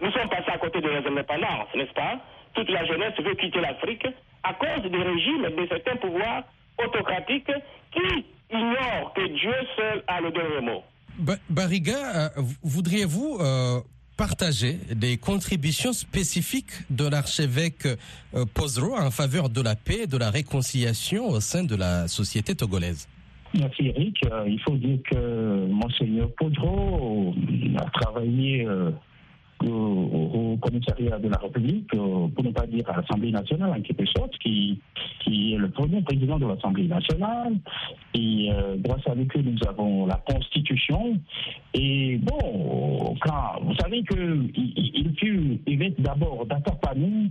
nous 0.00 0.10
sommes 0.12 0.28
passés 0.28 0.50
à 0.52 0.58
côté 0.58 0.80
de 0.80 0.88
la 0.88 0.98
indépendance, 0.98 1.68
n'est-ce 1.74 1.92
pas? 1.92 2.20
Toute 2.54 2.68
la 2.70 2.84
jeunesse 2.86 3.14
veut 3.18 3.34
quitter 3.34 3.60
l'Afrique 3.60 4.06
à 4.42 4.54
cause 4.54 4.90
des 4.90 5.02
régimes 5.02 5.44
et 5.46 5.50
de 5.62 5.66
certains 5.68 5.96
pouvoirs 5.96 6.44
autocratiques 6.84 7.50
qui 7.92 8.24
ignorent 8.50 9.12
que 9.14 9.26
Dieu 9.28 9.54
seul 9.76 10.02
a 10.06 10.20
le 10.20 10.30
dernier 10.30 10.60
mot. 10.60 10.82
Ba- 11.18 11.36
Barriga, 11.48 11.96
euh, 11.96 12.28
voudriez-vous 12.62 13.38
euh, 13.40 13.80
partager 14.16 14.74
des 14.94 15.16
contributions 15.16 15.92
spécifiques 15.92 16.72
de 16.90 17.08
l'archevêque 17.08 17.86
euh, 17.86 18.44
Pozero 18.52 18.96
en 18.96 19.10
faveur 19.10 19.48
de 19.48 19.60
la 19.62 19.76
paix 19.76 20.02
et 20.02 20.06
de 20.06 20.16
la 20.18 20.30
réconciliation 20.30 21.28
au 21.28 21.40
sein 21.40 21.62
de 21.64 21.76
la 21.76 22.08
société 22.08 22.54
togolaise? 22.54 23.08
Merci 23.58 23.86
Eric. 23.86 24.18
Euh, 24.26 24.44
il 24.48 24.60
faut 24.60 24.76
dire 24.76 24.98
que 25.08 25.66
Monseigneur 25.66 26.28
Podro 26.36 27.34
a 27.78 27.90
travaillé 28.00 28.66
euh, 28.66 28.90
au, 29.64 30.58
commissariat 30.60 31.18
de 31.18 31.28
la 31.28 31.36
République, 31.38 31.88
euh, 31.94 32.26
pour 32.28 32.44
ne 32.44 32.50
pas 32.50 32.66
dire 32.66 32.88
à 32.90 32.96
l'Assemblée 32.96 33.30
nationale 33.30 33.70
en 33.70 33.80
quelque 33.80 34.06
sorte, 34.06 34.36
qui, 34.38 34.80
qui 35.20 35.54
est 35.54 35.58
le 35.58 35.70
premier 35.70 36.02
président 36.02 36.38
de 36.38 36.46
l'Assemblée 36.46 36.88
nationale. 36.88 37.54
Et 38.14 38.50
grâce 38.78 39.06
à 39.06 39.14
lui 39.14 39.26
que 39.26 39.38
nous 39.38 39.58
avons 39.68 40.06
la 40.06 40.16
Constitution. 40.26 41.18
Et 41.74 42.18
bon, 42.18 43.16
quand, 43.20 43.60
vous 43.62 43.74
savez 43.76 44.02
qu'il 44.04 44.52
il, 44.54 45.14
fut 45.16 45.60
évêque 45.66 46.00
d'abord 46.00 46.46
d'Atapani 46.46 47.30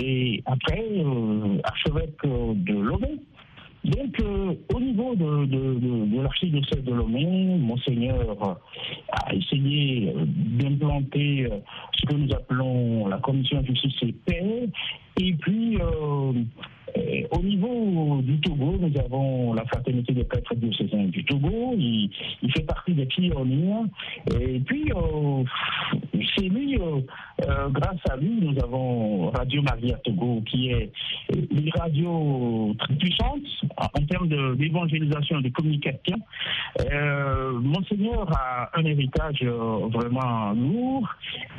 et 0.00 0.42
après 0.46 0.84
euh, 0.96 1.58
archevêque 1.64 2.22
de 2.24 2.74
Lomé. 2.74 3.18
Donc, 3.84 4.20
euh, 4.20 4.54
au 4.72 4.80
niveau 4.80 5.14
de, 5.16 5.44
de, 5.46 5.74
de, 5.74 6.16
de 6.16 6.22
l'archidiocèse 6.22 6.84
de 6.84 6.92
Lomé, 6.92 7.58
Monseigneur 7.58 8.58
a 9.10 9.34
essayé 9.34 10.12
euh, 10.16 10.24
d'implanter 10.24 11.46
euh, 11.50 11.58
ce 11.94 12.06
que 12.06 12.14
nous 12.14 12.32
appelons 12.32 13.08
la 13.08 13.18
commission 13.18 13.62
justice 13.64 13.94
et 14.02 14.12
paix. 14.24 14.68
Et 15.20 15.32
puis, 15.32 15.78
euh, 15.80 16.32
euh, 16.96 17.22
au 17.32 17.42
niveau 17.42 18.20
du 18.22 18.40
Togo, 18.40 18.76
nous 18.80 19.00
avons 19.00 19.52
la 19.54 19.64
fraternité 19.64 20.12
des 20.12 20.24
prêtres 20.24 20.54
diocésains 20.54 21.06
du 21.06 21.24
Togo. 21.24 21.74
Il, 21.76 22.08
il 22.42 22.52
fait 22.52 22.62
partie 22.62 22.92
des 22.92 23.06
pionniers. 23.06 23.84
Et 24.40 24.60
puis, 24.60 24.92
euh, 24.94 25.42
c'est 26.36 26.48
lui, 26.48 26.78
euh, 27.48 27.68
grâce 27.68 28.00
à 28.10 28.16
lui, 28.16 28.38
nous 28.40 28.62
avons 28.62 29.30
Radio 29.30 29.62
Maria 29.62 29.96
Togo, 29.98 30.42
qui 30.46 30.70
est 30.70 30.92
une 31.34 31.70
radio 31.76 32.74
très 32.78 32.94
puissante 32.94 33.42
en 33.76 34.04
termes 34.06 34.28
d'évangélisation 34.56 35.40
et 35.40 35.42
de 35.42 35.48
communication. 35.48 36.18
Euh, 36.92 37.52
Monseigneur 37.60 38.30
a 38.32 38.70
un 38.74 38.84
héritage 38.84 39.38
euh, 39.42 39.88
vraiment 39.92 40.52
lourd 40.52 41.08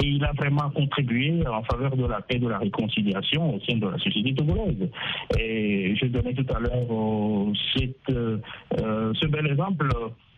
et 0.01 0.07
il 0.07 0.23
a 0.23 0.31
vraiment 0.33 0.69
contribué 0.69 1.43
en 1.47 1.63
faveur 1.63 1.95
de 1.95 2.05
la 2.05 2.21
paix 2.21 2.35
et 2.35 2.39
de 2.39 2.47
la 2.47 2.59
réconciliation 2.59 3.55
au 3.55 3.59
sein 3.61 3.77
de 3.77 3.87
la 3.87 3.97
société 3.97 4.33
togolaise. 4.33 4.89
Et 5.37 5.95
je 5.95 6.05
donnais 6.07 6.33
tout 6.33 6.45
à 6.53 6.59
l'heure 6.59 7.53
ce 8.07 9.25
bel 9.27 9.47
exemple. 9.47 9.87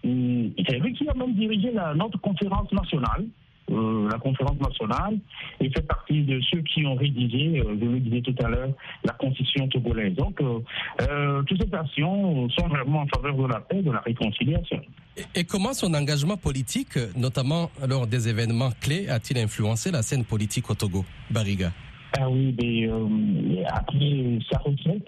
C'est 0.03 0.79
lui 0.79 0.93
qui 0.93 1.07
a 1.09 1.13
même 1.13 1.33
dirigé 1.33 1.71
la, 1.71 1.93
notre 1.93 2.19
conférence 2.19 2.71
nationale. 2.71 3.25
Euh, 3.71 4.09
la 4.11 4.17
conférence 4.19 4.59
nationale 4.59 5.17
et 5.59 5.69
fait 5.69 5.81
partie 5.87 6.21
de 6.23 6.39
ceux 6.51 6.61
qui 6.61 6.85
ont 6.85 6.95
rédigé, 6.95 7.59
euh, 7.59 7.75
je 7.79 7.85
le 7.85 7.99
disais 7.99 8.21
tout 8.21 8.35
à 8.43 8.47
l'heure, 8.49 8.69
la 9.03 9.13
constitution 9.13 9.67
togolaise. 9.67 10.13
Donc, 10.15 10.39
euh, 10.41 10.59
euh, 11.01 11.41
toutes 11.43 11.63
ces 11.63 11.73
actions 11.75 12.47
sont 12.49 12.67
vraiment 12.67 13.01
en 13.01 13.07
faveur 13.07 13.35
de 13.35 13.47
la 13.47 13.59
paix, 13.61 13.81
de 13.81 13.91
la 13.91 13.99
réconciliation. 14.01 14.81
Et- 15.17 15.39
Et 15.39 15.43
comment 15.45 15.73
son 15.73 15.93
engagement 15.93 16.37
politique, 16.37 16.97
notamment 17.17 17.71
lors 17.87 18.05
des 18.07 18.27
événements 18.29 18.71
clés, 18.81 19.07
a-t-il 19.09 19.39
influencé 19.39 19.91
la 19.91 20.01
scène 20.01 20.25
politique 20.25 20.69
au 20.69 20.75
Togo 20.75 21.03
Barriga 21.31 21.71
Ah 22.19 22.29
oui, 22.29 22.55
mais 22.61 22.87
euh, 22.87 23.63
après 23.67 24.39
sa 24.51 24.59
retraite, 24.59 25.07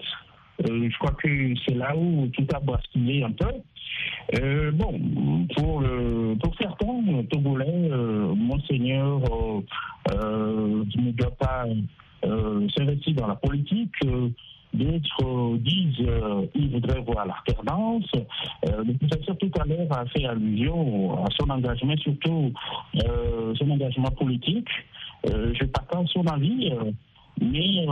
je 0.64 0.98
crois 0.98 1.12
que 1.12 1.54
c'est 1.66 1.74
là 1.74 1.96
où 1.96 2.26
tout 2.28 2.46
a 2.54 2.60
basculé 2.60 3.22
un 3.22 3.32
peu. 3.32 4.70
bon, 4.72 5.46
pour, 5.56 5.82
pour 6.42 6.54
certains 6.58 7.22
Togolais, 7.30 7.88
Monseigneur 8.36 9.20
ne 10.10 11.10
doit 11.12 11.36
pas 11.38 11.64
s'investir 12.76 13.14
dans 13.14 13.28
la 13.28 13.36
politique. 13.36 13.94
D'autres 14.74 15.56
disent 15.58 16.06
euh, 16.06 16.46
ils 16.54 16.70
voudraient 16.70 17.00
voir 17.00 17.26
l'alternance. 17.26 18.10
Euh, 18.66 18.84
le 18.84 18.94
professeur 18.98 19.36
tout 19.38 19.50
à 19.58 19.64
l'heure 19.64 19.86
a 19.90 20.04
fait 20.06 20.26
allusion 20.26 21.24
à 21.24 21.28
son 21.38 21.48
engagement, 21.48 21.96
surtout 21.96 22.52
euh, 22.96 23.54
son 23.54 23.70
engagement 23.70 24.10
politique. 24.10 24.68
je 25.24 25.64
partage 25.64 26.08
son 26.08 26.26
avis, 26.26 26.70
mais 27.40 27.86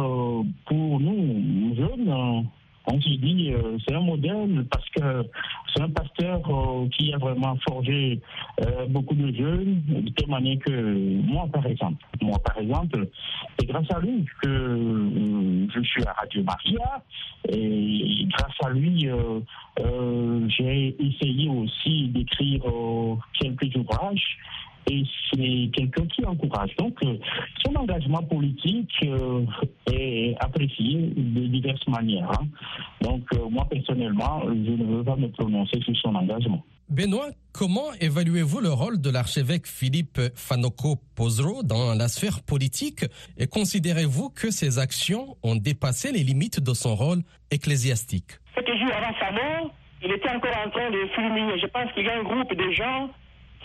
pour 0.67 1.01
nous, 1.01 1.75
jeunes, 1.77 2.47
on 2.87 3.01
se 3.01 3.09
dit 3.09 3.53
euh, 3.53 3.79
c'est 3.87 3.95
un 3.95 4.01
modèle 4.01 4.65
parce 4.71 4.89
que 4.91 5.29
c'est 5.75 5.83
un 5.83 5.91
pasteur 5.91 6.41
euh, 6.49 6.89
qui 6.97 7.13
a 7.13 7.19
vraiment 7.19 7.57
forgé 7.69 8.21
euh, 8.61 8.87
beaucoup 8.87 9.15
de 9.15 9.35
jeunes 9.35 9.83
de 9.89 10.11
telle 10.11 10.29
manière 10.29 10.59
que 10.61 10.71
moi 11.23 11.49
par 11.53 11.67
exemple, 11.67 12.05
moi 12.23 12.39
par 12.45 12.59
exemple, 12.59 13.09
c'est 13.59 13.67
grâce 13.67 13.91
à 13.91 13.99
lui 14.01 14.25
que 14.43 15.67
je 15.75 15.81
suis 15.83 16.05
à 16.05 16.13
Radio 16.13 16.43
Maria 16.45 17.03
et 17.49 18.27
grâce 18.29 18.57
à 18.65 18.71
lui 18.71 19.09
j'ai 20.49 20.97
essayé 21.01 21.49
aussi 21.49 22.09
d'écrire 22.09 22.63
quelques 23.39 23.75
ouvrages 23.77 24.39
et 24.91 25.05
c'est 25.31 25.71
quelqu'un 25.73 26.07
qui 26.07 26.25
encourage. 26.25 26.75
Donc, 26.77 26.97
euh, 27.05 27.17
son 27.65 27.75
engagement 27.75 28.23
politique 28.23 28.93
euh, 29.05 29.45
est 29.93 30.35
apprécié 30.41 31.13
de 31.17 31.47
diverses 31.47 31.87
manières. 31.89 32.31
Hein. 32.31 32.47
Donc, 33.01 33.23
euh, 33.35 33.49
moi, 33.51 33.67
personnellement, 33.69 34.43
je 34.45 34.71
ne 34.71 34.97
veux 34.97 35.05
pas 35.05 35.17
me 35.17 35.29
prononcer 35.29 35.81
sur 35.81 35.97
son 35.99 36.15
engagement. 36.15 36.65
Benoît, 36.89 37.31
comment 37.53 37.93
évaluez-vous 38.01 38.61
le 38.61 38.71
rôle 38.71 39.01
de 39.01 39.11
l'archevêque 39.11 39.67
Philippe 39.67 40.21
Fanoko 40.37 41.01
Pozro 41.17 41.65
dans 41.65 41.95
la 41.95 42.07
sphère 42.07 42.43
politique? 42.43 43.05
Et 43.37 43.49
considérez-vous 43.49 44.31
que 44.31 44.53
ses 44.53 44.79
actions 44.79 45.37
ont 45.43 45.57
dépassé 45.57 46.13
les 46.13 46.23
limites 46.23 46.61
de 46.61 46.75
son 46.75 46.95
rôle 46.95 47.23
ecclésiastique? 47.51 48.39
Quelques 48.55 48.79
jours 48.79 48.93
avant 48.97 49.19
sa 49.19 49.33
mort, 49.33 49.75
il 50.05 50.13
était 50.13 50.29
encore 50.29 50.57
en 50.65 50.71
train 50.71 50.91
de 50.93 51.07
fulminer. 51.13 51.59
Je 51.59 51.67
pense 51.67 51.91
qu'il 51.93 52.05
y 52.05 52.09
a 52.09 52.21
un 52.21 52.23
groupe 52.23 52.55
de 52.55 52.71
gens 52.71 53.11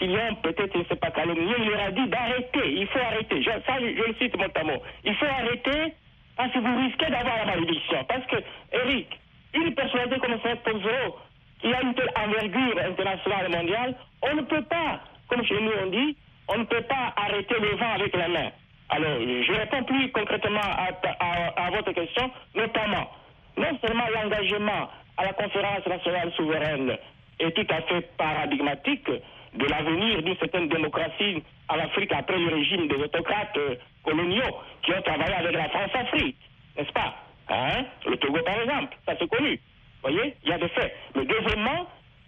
qui 0.01 0.07
peut-être, 0.41 0.77
ne 0.77 0.83
sais 0.85 0.95
pas, 0.95 1.11
calomnié, 1.11 1.53
il 1.59 1.69
leur 1.69 1.81
a 1.81 1.91
dit 1.91 2.07
d'arrêter, 2.07 2.73
il 2.73 2.87
faut 2.87 2.99
arrêter. 2.99 3.41
Je, 3.41 3.49
ça, 3.49 3.77
je, 3.79 3.85
le 3.85 4.15
cite 4.19 4.35
mot 4.35 4.83
Il 5.03 5.15
faut 5.15 5.25
arrêter 5.25 5.93
parce 6.35 6.51
que 6.51 6.59
vous 6.59 6.77
risquez 6.81 7.05
d'avoir 7.05 7.37
la 7.37 7.45
malédiction. 7.45 8.03
Parce 8.05 8.25
que, 8.25 8.37
Eric, 8.73 9.07
une 9.53 9.75
personnalité 9.75 10.17
comme 10.19 10.39
Saint 10.41 10.55
Pozzo, 10.63 11.17
qui 11.59 11.71
a 11.71 11.81
une 11.83 11.93
telle 11.93 12.09
envergure 12.15 12.79
internationale 12.83 13.45
et 13.45 13.55
mondiale, 13.55 13.95
on 14.23 14.35
ne 14.35 14.41
peut 14.41 14.63
pas, 14.63 15.01
comme 15.27 15.45
chez 15.45 15.61
nous 15.61 15.71
on 15.83 15.87
dit, 15.91 16.17
on 16.47 16.57
ne 16.57 16.63
peut 16.63 16.81
pas 16.81 17.13
arrêter 17.15 17.55
le 17.59 17.75
vent 17.75 17.91
avec 17.93 18.15
la 18.15 18.27
main. 18.27 18.49
Alors, 18.89 19.19
je 19.21 19.53
réponds 19.53 19.83
plus 19.83 20.11
concrètement 20.11 20.59
à, 20.61 21.65
à 21.67 21.69
votre 21.69 21.91
question, 21.91 22.31
notamment, 22.55 23.07
non 23.55 23.77
seulement 23.85 24.05
l'engagement 24.15 24.89
à 25.17 25.25
la 25.25 25.33
conférence 25.33 25.85
nationale 25.85 26.31
souveraine 26.35 26.97
est 27.39 27.51
tout 27.51 27.73
à 27.73 27.81
fait 27.83 28.01
paradigmatique, 28.17 29.07
de 29.53 29.65
l'avenir 29.65 30.21
d'une 30.23 30.37
certaine 30.37 30.69
démocratie 30.69 31.43
en 31.69 31.79
Afrique 31.79 32.11
après 32.13 32.37
le 32.37 32.53
régime 32.53 32.87
des 32.87 32.95
autocrates 32.95 33.57
euh, 33.57 33.75
coloniaux 34.03 34.57
qui 34.83 34.93
ont 34.93 35.01
travaillé 35.01 35.33
avec 35.33 35.53
la 35.53 35.69
France-Afrique, 35.69 36.37
n'est-ce 36.77 36.91
pas 36.91 37.15
hein 37.49 37.85
Le 38.05 38.17
Togo, 38.17 38.39
par 38.43 38.61
exemple, 38.61 38.95
ça 39.05 39.13
c'est 39.19 39.29
connu. 39.29 39.59
Vous 40.03 40.09
voyez, 40.09 40.33
il 40.43 40.49
y 40.49 40.53
a 40.53 40.57
des 40.57 40.69
faits. 40.69 40.95
Mais 41.15 41.25
deuxièmement, 41.25 41.87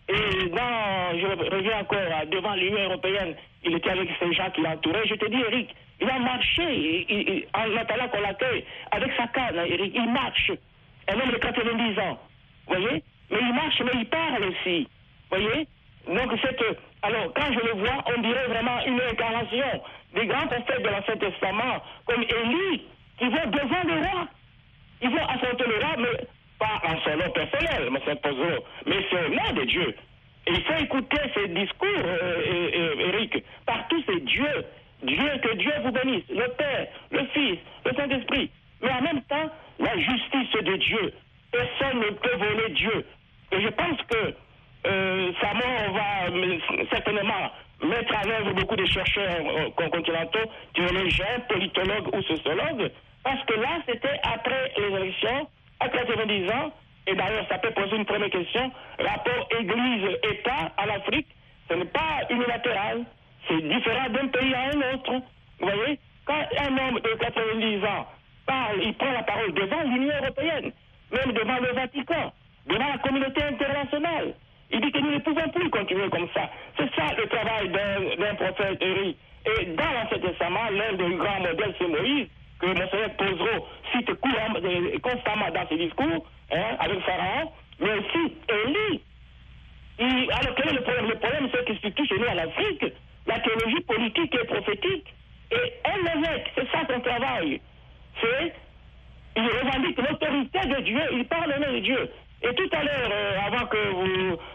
et 0.09 0.49
dans, 0.49 1.17
je 1.17 1.55
reviens 1.55 1.79
encore 1.79 2.25
devant 2.29 2.55
l'Union 2.55 2.83
européenne, 2.83 3.35
il 3.63 3.75
était 3.75 3.89
avec 3.89 4.09
ces 4.19 4.33
gens 4.33 4.49
qui 4.51 4.61
l'entouraient. 4.61 5.07
Je 5.07 5.15
te 5.15 5.29
dis, 5.29 5.41
Eric, 5.47 5.73
il 6.01 6.09
a 6.09 6.19
marché 6.19 7.47
en 7.53 7.77
attendant 7.77 8.07
qu'on 8.09 8.21
l'accueille 8.21 8.65
avec 8.91 9.11
sa 9.15 9.27
canne, 9.27 9.65
Eric, 9.65 9.93
il 9.95 10.11
marche. 10.11 10.51
Un 11.07 11.19
homme 11.19 11.31
de 11.31 11.37
90 11.37 11.99
ans. 11.99 12.19
Vous 12.67 12.75
voyez 12.75 13.03
Mais 13.31 13.39
il 13.41 13.53
marche, 13.53 13.81
mais 13.81 14.01
il 14.01 14.05
parle 14.07 14.43
aussi. 14.43 14.87
Vous 15.31 15.37
voyez 15.37 15.67
donc, 16.07 16.31
alors, 17.01 17.33
quand 17.33 17.53
je 17.53 17.59
le 17.59 17.73
vois, 17.79 18.03
on 18.15 18.21
dirait 18.21 18.47
vraiment 18.47 18.79
une 18.85 18.99
incarnation 19.01 19.81
des 20.13 20.25
grands 20.25 20.47
prophètes 20.47 20.83
de 20.83 20.89
l'Ancien 20.89 21.17
Testament, 21.17 21.81
comme 22.05 22.23
Élie, 22.23 22.83
qui 23.17 23.25
vont 23.25 23.49
devant 23.49 23.83
le 23.85 23.99
roi. 24.01 24.27
Ils 25.01 25.09
vont 25.09 25.25
affronter 25.25 25.65
le 25.67 25.77
roi, 25.79 25.95
mais 25.97 26.27
pas 26.59 26.81
en 26.87 26.99
son 27.03 27.17
nom 27.17 27.31
personnel, 27.31 27.89
mais 27.91 27.99
c'est 28.05 28.27
au 28.27 29.29
nom 29.29 29.53
de 29.53 29.63
Dieu. 29.65 29.95
Il 30.47 30.61
faut 30.63 30.83
écouter 30.83 31.17
ces 31.33 31.47
discours, 31.49 31.87
euh, 32.05 33.09
Eric, 33.13 33.43
par 33.65 33.87
tous 33.87 34.03
ces 34.07 34.19
dieux. 34.21 34.65
Dieu, 35.03 35.31
que 35.41 35.55
Dieu 35.55 35.73
vous 35.83 35.91
bénisse, 35.91 36.23
le 36.29 36.47
Père, 36.57 36.87
le 37.11 37.25
Fils, 37.33 37.59
le 37.85 37.93
Saint-Esprit. 37.93 38.49
Mais 38.81 38.91
en 38.91 39.01
même 39.01 39.21
temps, 39.23 39.49
la 39.79 39.97
justice 39.97 40.51
de 40.63 40.75
Dieu. 40.77 41.13
Personne 41.51 41.99
ne 41.99 42.09
peut 42.11 42.35
voler 42.37 42.69
Dieu. 42.73 43.05
Et 43.51 43.61
je 43.61 43.67
pense 43.69 43.97
que 44.09 44.33
euh, 44.85 45.31
Samon 45.41 45.93
va 45.93 46.87
certainement 46.91 47.51
mettre 47.83 48.15
en 48.15 48.29
œuvre 48.29 48.53
beaucoup 48.53 48.75
de 48.75 48.85
chercheurs 48.85 49.41
euh, 49.45 49.87
continentaux, 49.89 50.49
théologiens, 50.73 51.39
politologues 51.49 52.15
ou 52.15 52.21
sociologues, 52.23 52.91
parce 53.23 53.43
que 53.45 53.53
là, 53.53 53.79
c'était 53.87 54.19
après 54.23 54.71
les 54.77 54.95
élections, 54.95 55.47
à 55.79 55.89
90 55.89 56.49
ans, 56.51 56.71
et 57.07 57.15
d'ailleurs, 57.15 57.45
ça 57.49 57.57
peut 57.57 57.71
poser 57.71 57.95
une 57.95 58.05
première 58.05 58.29
question, 58.29 58.71
rapport 58.99 59.47
Église-État 59.59 60.71
en 60.77 60.89
Afrique, 60.95 61.27
ce 61.69 61.75
n'est 61.75 61.85
pas 61.85 62.21
unilatéral, 62.29 63.03
c'est 63.47 63.61
différent 63.61 64.09
d'un 64.09 64.27
pays 64.27 64.53
à 64.53 64.61
un 64.69 64.93
autre. 64.93 65.11
Vous 65.59 65.67
voyez, 65.67 65.99
quand 66.25 66.41
un 66.59 66.77
homme 66.77 66.99
de 66.99 67.13
90 67.19 67.85
ans 67.85 68.07
parle, 68.45 68.81
il 68.83 68.93
prend 68.95 69.11
la 69.11 69.23
parole 69.23 69.53
devant 69.53 69.83
l'Union 69.83 70.13
européenne, 70.21 70.71
même 71.11 71.31
devant 71.33 71.59
le 71.59 71.73
Vatican, 71.73 72.33
devant 72.67 72.87
la 72.87 72.97
communauté 72.99 73.43
internationale. 73.43 74.33
Il 74.73 74.81
dit 74.81 74.91
que 74.91 74.97
nous 74.97 75.11
ne 75.11 75.19
pouvons 75.19 75.47
plus 75.49 75.69
continuer 75.69 76.09
comme 76.09 76.27
ça. 76.33 76.49
C'est 76.75 76.89
ça 76.95 77.13
le 77.15 77.27
travail 77.27 77.69
d'un 77.69 78.35
prophète 78.35 78.81
Eric. 78.81 79.17
Et 79.45 79.65
dans 79.65 79.91
l'Ancien 79.91 80.19
Testament, 80.19 80.69
l'un 80.71 80.93
des 80.93 81.15
grands 81.15 81.39
modèles, 81.41 81.75
c'est 81.77 81.87
Moïse, 81.87 82.27
que 82.59 82.65
Monseigneur 82.65 83.11
Posereau 83.17 83.67
cite 83.91 84.09
euh, 84.09 84.99
constamment 84.99 85.51
dans 85.53 85.67
ses 85.67 85.77
discours, 85.77 86.25
hein, 86.51 86.75
avec 86.79 86.99
Pharaon, 87.01 87.51
mais 87.79 87.91
aussi 87.91 88.33
Élie. 88.49 89.01
alors 90.31 90.55
quel 90.55 90.69
est 90.69 90.73
le 90.73 90.81
problème? 90.81 91.07
Le 91.09 91.15
problème, 91.15 91.49
c'est 91.53 91.65
que 91.65 91.73
se 91.75 92.05
chez 92.05 92.19
nous 92.19 92.25
en 92.25 92.37
Afrique, 92.37 92.85
la 93.27 93.39
théologie 93.39 93.81
politique 93.81 94.35
et 94.35 94.47
prophétique. 94.47 95.13
Et 95.51 95.73
un 95.85 96.17
évêque, 96.17 96.47
c'est 96.55 96.71
ça 96.71 96.79
son 96.89 96.99
travail. 97.01 97.61
C'est, 98.21 98.53
il 99.35 99.43
revendique 99.43 99.97
l'autorité 99.97 100.59
de 100.67 100.81
Dieu, 100.81 101.01
il 101.11 101.25
parle 101.25 101.53
au 101.57 101.59
nom 101.59 101.73
de 101.73 101.79
Dieu. 101.79 102.09
Et 102.43 102.53
tout 102.55 102.69
à 102.73 102.83
l'heure, 102.83 103.09
euh, 103.09 103.47
avant 103.47 103.65
que 103.67 103.77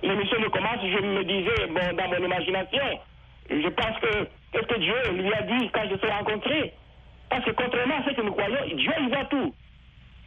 l'émission 0.03 0.39
ne 0.41 0.49
commence, 0.49 0.81
je 0.83 1.01
me 1.03 1.25
disais, 1.25 1.67
bon, 1.69 1.97
dans 1.97 2.09
mon 2.09 2.27
imagination, 2.27 3.01
je 3.49 3.69
pense 3.69 3.99
que 4.01 4.29
qu'est-ce 4.53 4.67
que 4.67 4.79
Dieu 4.79 4.95
lui 5.15 5.33
a 5.33 5.43
dit 5.43 5.71
quand 5.73 5.89
je 5.91 5.97
suis 5.97 6.11
rencontré? 6.11 6.75
Parce 7.31 7.45
que 7.45 7.51
contrairement 7.53 7.97
à 7.97 8.05
ce 8.05 8.15
que 8.15 8.21
nous 8.21 8.33
croyons, 8.33 8.77
Dieu 8.77 8.93
il 9.01 9.09
voit 9.09 9.25
tout. 9.25 9.55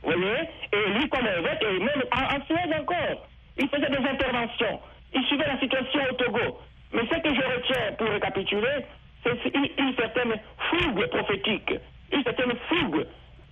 Vous 0.04 0.12
voyez? 0.12 0.50
Et 0.74 0.90
lui, 0.98 1.08
comme 1.10 1.28
évêque, 1.28 1.62
et 1.62 1.80
même 1.80 2.04
en, 2.12 2.36
en 2.36 2.46
Suède 2.46 2.74
encore, 2.82 3.28
il 3.58 3.70
faisait 3.70 3.90
des 3.90 4.10
interventions. 4.10 4.80
Il 5.14 5.24
suivait 5.26 5.48
la 5.48 5.60
situation 5.60 6.00
au 6.10 6.14
Togo. 6.14 6.60
Mais 6.94 7.02
ce 7.02 7.20
que 7.20 7.30
je 7.36 7.42
retiens 7.42 7.92
pour 7.98 8.08
récapituler, 8.08 8.86
c'est 9.24 9.46
une, 9.54 9.68
une 9.78 9.96
certaine 9.96 10.34
fougue 10.70 11.06
prophétique. 11.08 11.74
Une 12.12 12.24
certaine 12.24 12.54
fougue 12.70 13.06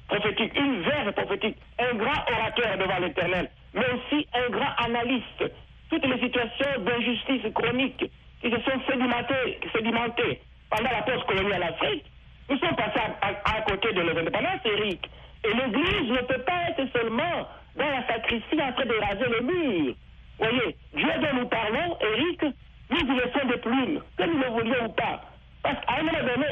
prophétique, 0.07 0.57
une 0.57 0.81
verve 0.81 1.11
prophétique, 1.11 1.57
un 1.77 1.95
grand 1.95 2.23
orateur 2.31 2.77
devant 2.79 2.99
l'éternel 2.99 3.49
mais 3.73 3.85
aussi 3.93 4.27
un 4.33 4.49
grand 4.49 4.73
analyste. 4.77 5.51
Toutes 5.89 6.05
les 6.05 6.19
situations 6.19 6.81
d'injustice 6.81 7.53
chronique 7.53 8.05
qui 8.41 8.49
se 8.49 8.59
sont 8.61 8.79
sédimentées, 8.87 10.41
pendant 10.69 10.91
la 10.91 11.01
post-coloniale 11.01 11.63
Afrique, 11.63 12.05
nous 12.49 12.57
sommes 12.57 12.75
passés 12.75 12.99
à, 13.21 13.61
côté 13.61 13.93
de 13.93 14.01
l'indépendance, 14.01 14.61
Eric. 14.65 15.09
Et 15.43 15.53
l'Église 15.53 16.11
ne 16.11 16.21
peut 16.21 16.41
pas 16.41 16.69
être 16.69 16.91
seulement 16.93 17.47
dans 17.75 17.89
la 17.89 18.05
sacristie 18.07 18.61
en 18.61 18.71
train 18.73 18.85
de 18.85 18.99
raser 18.99 19.29
le 19.29 19.41
mur. 19.41 19.95
Voyez, 20.37 20.75
Dieu 20.93 21.11
dont 21.21 21.39
nous 21.39 21.47
parlons, 21.47 21.97
Eric, 22.01 22.41
nous 22.89 23.05
vous 23.05 23.19
laissons 23.19 23.47
des 23.47 23.57
plumes, 23.57 24.01
que 24.17 24.23
nous 24.23 24.39
le 24.39 24.47
voulions 24.47 24.85
ou 24.85 24.89
pas. 24.89 25.21
Parce 25.63 25.85
qu'à 25.85 25.99
un 25.99 26.03
moment 26.03 26.19
donné, 26.19 26.47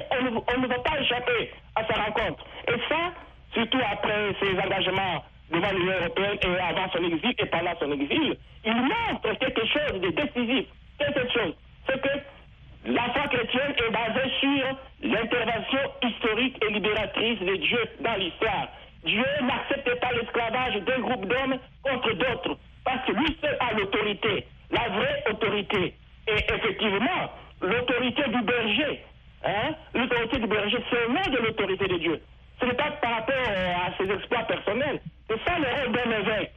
on 0.55 0.61
ne 0.61 0.67
va 0.67 0.79
pas 0.79 0.99
échapper 0.99 1.51
à 1.75 1.85
sa 1.85 1.93
rencontre. 1.93 2.45
Et 2.67 2.79
ça, 2.89 3.13
surtout 3.53 3.79
après 3.91 4.35
ces 4.41 4.59
engagements 4.59 5.23
devant 5.57 5.71
l'Union 5.71 5.93
européenne 5.99 6.37
et 6.41 6.59
avant 6.59 6.89
son 6.91 7.03
exil 7.03 7.33
et 7.37 7.45
pendant 7.45 7.73
son 7.79 7.91
exil, 7.91 8.37
il 8.65 8.75
montre 8.75 9.39
quelque 9.39 9.65
chose 9.65 10.01
de 10.01 10.09
décisif. 10.09 10.65
Cette 10.99 11.31
chose. 11.31 11.53
C'est 11.87 12.01
que 12.01 12.91
la 12.91 13.03
foi 13.09 13.27
chrétienne 13.27 13.73
est 13.77 13.91
basée 13.91 14.31
sur 14.39 14.77
l'intervention 15.03 15.79
historique 16.03 16.57
et 16.63 16.73
libératrice 16.73 17.39
de 17.39 17.55
Dieu 17.55 17.79
dans 18.01 18.15
l'histoire. 18.15 18.67
Dieu 19.03 19.25
n'accepte 19.41 19.99
pas 19.99 20.11
l'esclavage 20.13 20.75
d'un 20.81 20.99
groupe 20.99 21.25
d'hommes 21.25 21.59
contre 21.83 22.13
d'autres. 22.13 22.57
Parce 22.83 23.05
que 23.05 23.11
lui 23.11 23.37
seul 23.41 23.57
a 23.59 23.73
l'autorité, 23.73 24.45
la 24.71 24.89
vraie 24.89 25.23
autorité. 25.29 25.93
Et 26.27 26.53
effectivement, 26.53 27.31
l'autorité 27.61 28.23
du 28.29 28.41
berger, 28.41 29.03
hein, 29.45 29.75
l'autorité 29.93 30.39
du 30.39 30.47
berger, 30.47 30.77
c'est 30.89 31.07
loin 31.07 31.27
de 31.29 31.37
l'autorité 31.37 31.87
de 31.87 31.97
Dieu. 31.97 32.21
Ce 32.59 32.65
n'est 32.65 32.73
pas 32.73 32.91
par 33.01 33.11
rapport 33.11 33.35
euh, 33.35 33.73
à 33.85 33.97
ses 33.97 34.11
exploits 34.11 34.43
personnels. 34.43 34.99
C'est 35.29 35.43
ça 35.45 35.59
le 35.59 35.67
rôle 35.67 35.91
d'un 35.91 36.19
évêque. 36.19 36.51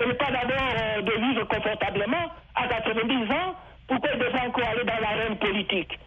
Ce 0.00 0.06
n'est 0.06 0.14
pas 0.14 0.30
d'abord 0.30 0.74
euh, 0.76 1.02
de 1.02 1.12
vivre 1.12 1.44
confortablement 1.44 2.30
à 2.54 2.66
90 2.66 3.30
ans. 3.30 3.54
Pourquoi 3.88 4.10
il 4.12 4.18
devrait 4.18 4.46
encore 4.46 4.68
aller 4.68 4.84
dans 4.84 5.00
l'arène 5.00 5.36
politique 5.36 5.98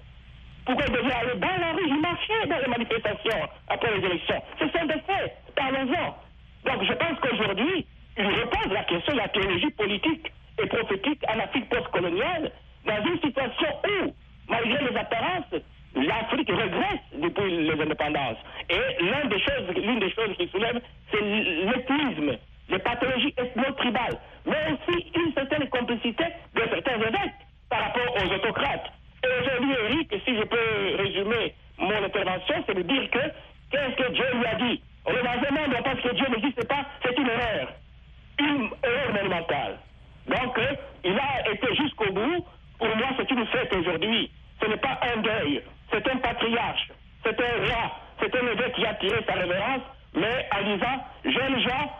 Pourquoi 0.65 0.85
il 0.87 0.93
devrait 0.93 1.13
aller 1.13 1.39
dans 1.39 1.57
la 1.59 1.71
rue 1.73 1.87
Il 1.87 2.01
marchait 2.01 2.47
dans 2.47 2.57
les 2.57 2.67
manifestations 2.67 3.49
après 3.69 3.97
les 3.97 4.05
élections. 4.05 4.41
Ce 4.59 4.65
sont 4.67 4.85
des 4.85 5.01
faits. 5.01 5.37
Parlons-en. 5.55 6.15
Donc 6.65 6.83
je 6.83 6.93
pense 6.93 7.19
qu'aujourd'hui, 7.21 7.85
il 8.17 8.25
repose 8.27 8.71
la 8.71 8.83
question 8.83 9.13
de 9.13 9.17
la 9.19 9.27
théologie 9.29 9.71
politique 9.71 10.31
et 10.61 10.67
prophétique 10.67 11.23
en 11.27 11.39
Afrique 11.39 11.69
postcoloniale 11.69 12.51
dans 12.85 13.05
une 13.05 13.19
situation 13.19 13.67
où, 13.83 14.13
malgré 14.47 14.83
les 14.89 14.97
apparences, 14.97 15.61
l'Afrique 15.95 16.49
regresse 16.49 17.01
depuis 17.13 17.63
les 17.63 17.81
indépendances. 17.81 18.37
L'une 19.05 19.99
des 19.99 20.09
choses, 20.09 20.37
qui 20.37 20.47
soulève, 20.47 20.81
c'est 21.11 21.21
l'épuisme, 21.21 22.37
les 22.69 22.79
pathologies 22.79 23.33
ethno-tribales, 23.37 24.19
mais 24.45 24.73
aussi 24.73 25.05
une 25.15 25.33
certaine 25.33 25.67
complicité 25.69 26.25
de 26.55 26.61
certains 26.61 26.95
évêques 26.95 27.41
par 27.69 27.81
rapport 27.81 28.15
aux 28.15 28.33
autocrates. 28.33 28.91
Et 29.23 29.27
aujourd'hui, 29.41 29.75
Eric, 29.85 30.21
si 30.25 30.35
je 30.35 30.43
peux 30.43 30.95
résumer 31.03 31.53
mon 31.77 32.03
intervention, 32.03 32.63
c'est 32.67 32.75
de 32.75 32.81
dire 32.83 33.09
que 33.09 33.19
qu'est-ce 33.71 33.95
que 33.95 34.11
Dieu 34.11 34.25
lui 34.33 34.45
a 34.45 34.55
dit 34.55 34.81
On 35.05 35.11
est 35.11 35.23
dans 35.23 35.47
un 35.47 35.51
monde 35.51 35.75
où 35.79 35.83
parce 35.83 36.01
que 36.01 36.15
Dieu 36.15 36.25
n'existe 36.29 36.67
pas, 36.67 36.85
c'est 37.03 37.17
une 37.17 37.27
erreur. 37.27 37.73
Une 38.39 38.69
erreur 38.83 39.13
monumentale. 39.13 39.79
Donc, 40.27 40.57
euh, 40.57 40.75
il 41.03 41.17
a 41.17 41.51
été 41.51 41.75
jusqu'au 41.75 42.11
bout. 42.11 42.45
Pour 42.79 42.95
moi, 42.95 43.07
c'est 43.17 43.29
une 43.31 43.45
fête 43.47 43.73
aujourd'hui. 43.75 44.31
Ce 44.61 44.67
n'est 44.67 44.77
pas 44.77 44.99
un 45.13 45.21
deuil. 45.21 45.61
C'est 45.91 46.07
un 46.07 46.17
patriarche. 46.17 46.91
C'est 47.23 47.39
un 47.39 47.65
roi. 47.65 47.91
C'est 48.19 48.35
un 48.35 48.47
évêque 48.47 48.73
qui 48.73 48.85
a 48.85 48.93
tiré 48.95 49.23
sa 49.27 49.33
révérence. 49.33 49.81
Mais 50.15 50.47
en 50.51 50.63
disant, 50.63 51.05
jeunes 51.25 51.59
gens, 51.59 51.91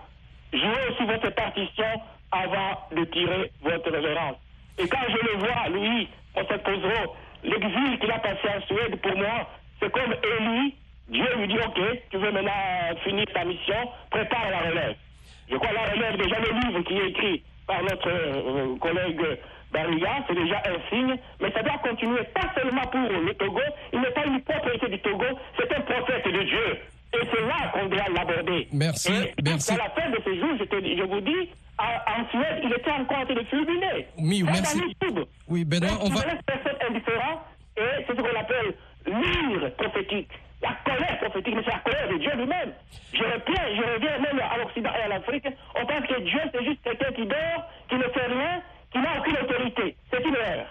jouez 0.54 0.90
aussi 0.90 1.06
votre 1.06 1.30
partition 1.32 2.02
avant 2.32 2.88
de 2.96 3.04
tirer 3.06 3.52
votre 3.62 3.92
révérence. 3.92 4.38
Et 4.78 4.88
quand 4.88 5.06
je 5.08 5.28
le 5.28 5.38
vois, 5.38 5.70
lui, 5.70 6.08
on 6.36 6.42
se 6.42 6.58
posera, 6.58 7.04
l'exil 7.44 8.00
qu'il 8.00 8.12
a 8.12 8.20
passé 8.20 8.48
en 8.58 8.62
Suède, 8.66 9.00
pour 9.02 9.16
moi, 9.16 9.50
c'est 9.80 9.92
comme 9.92 10.14
Élie. 10.14 10.76
Dieu 11.08 11.28
lui 11.38 11.48
dit, 11.48 11.58
OK, 11.60 11.80
tu 12.10 12.18
veux 12.18 12.32
maintenant 12.32 12.52
finir 13.04 13.26
ta 13.34 13.46
mission, 13.46 13.76
prépare 14.10 14.50
la 14.50 14.70
relève. 14.70 14.96
Je 15.50 15.56
crois 15.56 15.72
la 15.72 15.92
relève, 15.92 16.18
déjà 16.18 16.40
le 16.40 16.60
livre 16.60 16.82
qui 16.82 16.98
est 16.98 17.10
écrit 17.10 17.44
par 17.68 17.82
notre 17.84 18.10
euh, 18.26 18.76
collègue 18.80 19.22
Bariga, 19.72 20.10
c'est 20.28 20.36
déjà 20.36 20.62
un 20.66 20.90
signe, 20.90 21.16
mais 21.42 21.52
ça 21.52 21.62
doit 21.64 21.78
continuer, 21.84 22.24
pas 22.34 22.48
seulement 22.56 22.84
pour 22.88 23.02
le 23.02 23.34
Togo, 23.34 23.60
il 23.94 24.00
n'est 24.00 24.12
pas 24.12 24.26
une 24.26 24.42
propriété 24.42 24.88
du 24.90 25.00
Togo, 25.00 25.26
c'est 25.58 25.74
un 25.76 25.82
prophète 25.82 26.26
de 26.26 26.44
Dieu. 26.44 26.78
Et 27.14 27.20
c'est 27.32 27.42
là 27.42 27.72
qu'on 27.74 27.86
doit 27.88 28.04
l'aborder. 28.14 28.68
Merci, 28.74 29.12
Et 29.14 29.42
merci. 29.44 29.74
À 29.74 29.78
la 29.78 29.90
fin 29.90 30.10
de 30.10 30.18
ce 30.26 30.36
jour, 30.40 30.50
je, 30.60 30.64
te, 30.66 30.76
je 30.76 31.04
vous 31.04 31.22
dis, 31.22 31.50
à- 31.78 32.04
en 32.20 32.30
Suède, 32.30 32.62
il 32.64 32.72
était 32.74 32.92
encore 32.92 33.20
en 33.20 33.26
train 33.26 33.36
de 33.36 33.44
fulminer. 33.44 34.08
Oui, 34.18 34.44
merci. 34.44 34.82
Oui, 35.48 35.66
Benoît, 35.66 35.98
on 36.02 36.10
va- 36.10 36.22
personne 36.46 36.78
indifférent, 36.90 37.42
et 37.78 37.82
c'est 38.08 38.16
ce 38.16 38.22
qu'on 38.22 38.40
appelle 38.40 38.74
l'ire 39.08 39.72
prophétique. 39.78 40.30
La 40.66 40.74
colère 40.84 41.18
prophétique, 41.20 41.56
mais 41.56 41.62
c'est 41.64 41.72
la 41.72 41.80
colère 41.80 42.08
de 42.10 42.18
Dieu 42.18 42.32
lui-même. 42.38 42.74
Je 43.14 43.24
reviens, 43.24 43.76
je 43.76 43.94
reviens 43.94 44.18
même 44.18 44.40
à 44.40 44.58
l'Occident 44.58 44.90
et 44.98 45.04
à 45.04 45.08
l'Afrique. 45.10 45.46
On 45.76 45.86
pense 45.86 46.08
que 46.08 46.20
Dieu, 46.22 46.42
c'est 46.52 46.66
juste 46.66 46.82
quelqu'un 46.84 47.12
qui 47.12 47.26
dort, 47.28 47.70
qui 47.88 47.96
ne 47.96 48.08
fait 48.10 48.26
rien, 48.26 48.62
qui 48.92 48.98
n'a 48.98 49.20
aucune 49.20 49.38
autorité. 49.38 49.96
C'est 50.12 50.24
une 50.26 50.34
erreur. 50.34 50.66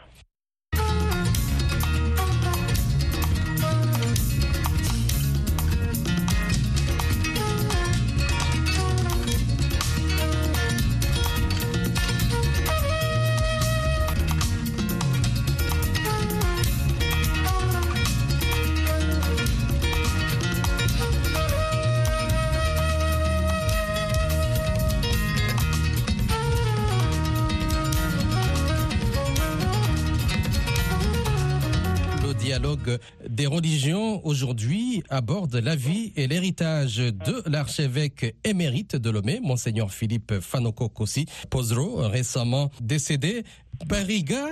Des 33.28 33.46
religions 33.46 34.24
aujourd'hui 34.26 35.02
aborde 35.10 35.54
la 35.56 35.76
vie 35.76 36.12
et 36.16 36.26
l'héritage 36.26 36.96
de 36.96 37.42
l'archevêque 37.48 38.34
émérite 38.44 38.96
de 38.96 39.10
Lomé, 39.10 39.40
Monseigneur 39.42 39.92
Philippe 39.92 40.40
Fanoko 40.40 40.88
Kossi 40.88 41.26
Pozro, 41.50 41.96
récemment 42.08 42.70
décédé. 42.80 43.44
Bariga, 43.86 44.46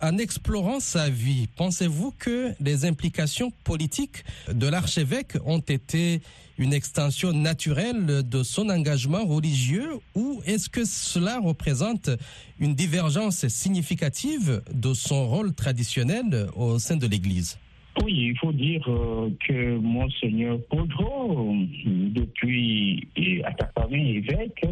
en 0.00 0.18
explorant 0.18 0.80
sa 0.80 1.08
vie, 1.08 1.48
pensez-vous 1.56 2.12
que 2.18 2.52
les 2.60 2.84
implications 2.84 3.52
politiques 3.64 4.24
de 4.52 4.66
l'archevêque 4.66 5.36
ont 5.44 5.58
été 5.60 6.20
une 6.58 6.72
extension 6.72 7.32
naturelle 7.32 8.28
de 8.28 8.42
son 8.42 8.68
engagement 8.68 9.24
religieux 9.24 9.90
ou 10.14 10.40
est-ce 10.44 10.68
que 10.68 10.84
cela 10.84 11.38
représente 11.38 12.10
une 12.58 12.74
divergence 12.74 13.46
significative 13.48 14.62
de 14.72 14.92
son 14.92 15.28
rôle 15.28 15.54
traditionnel 15.54 16.48
au 16.56 16.78
sein 16.78 16.96
de 16.96 17.06
l'Église? 17.06 17.58
Oui, 18.04 18.28
il 18.30 18.38
faut 18.38 18.52
dire 18.52 18.84
euh, 18.88 19.30
que 19.46 19.76
Monseigneur 19.78 20.58
Podro, 20.70 21.56
depuis 21.84 23.08
et 23.16 23.44
à 23.44 23.52
Taparin 23.52 23.96
évêque, 23.96 24.66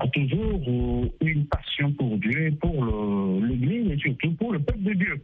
a 0.00 0.08
toujours 0.08 0.60
euh, 0.66 1.08
une 1.20 1.46
passion 1.46 1.92
pour 1.92 2.18
Dieu, 2.18 2.52
pour 2.60 2.84
l'Église 3.42 3.92
et 3.92 3.98
surtout 3.98 4.32
pour 4.32 4.52
le 4.52 4.58
peuple 4.58 4.82
de 4.82 4.92
Dieu. 4.94 5.20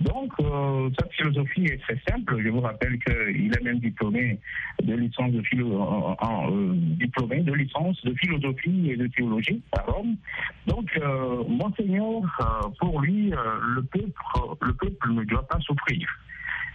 Donc, 0.00 0.32
euh, 0.40 0.90
sa 0.98 1.08
philosophie 1.08 1.64
est 1.64 1.80
très 1.82 1.98
simple. 2.08 2.40
Je 2.42 2.48
vous 2.50 2.60
rappelle 2.60 2.98
qu'il 3.00 3.52
est 3.52 3.62
même 3.62 3.80
diplômé 3.80 4.38
de 4.82 4.94
licence 4.94 5.32
de 5.32 5.42
philo, 5.42 5.82
euh, 6.22 6.72
diplômé 6.98 7.40
de 7.40 7.52
licence 7.52 8.00
de 8.04 8.14
philosophie 8.14 8.90
et 8.90 8.96
de 8.96 9.06
théologie 9.08 9.60
à 9.72 9.82
Rome. 9.82 10.16
Donc, 10.66 10.88
euh, 10.98 11.42
Monseigneur, 11.48 12.22
euh, 12.40 12.68
pour 12.78 13.00
lui, 13.00 13.32
euh, 13.32 13.36
le 13.74 13.82
peuple, 13.82 14.12
le 14.62 14.72
peuple 14.74 15.12
ne 15.12 15.24
doit 15.24 15.46
pas 15.46 15.58
souffrir 15.60 16.06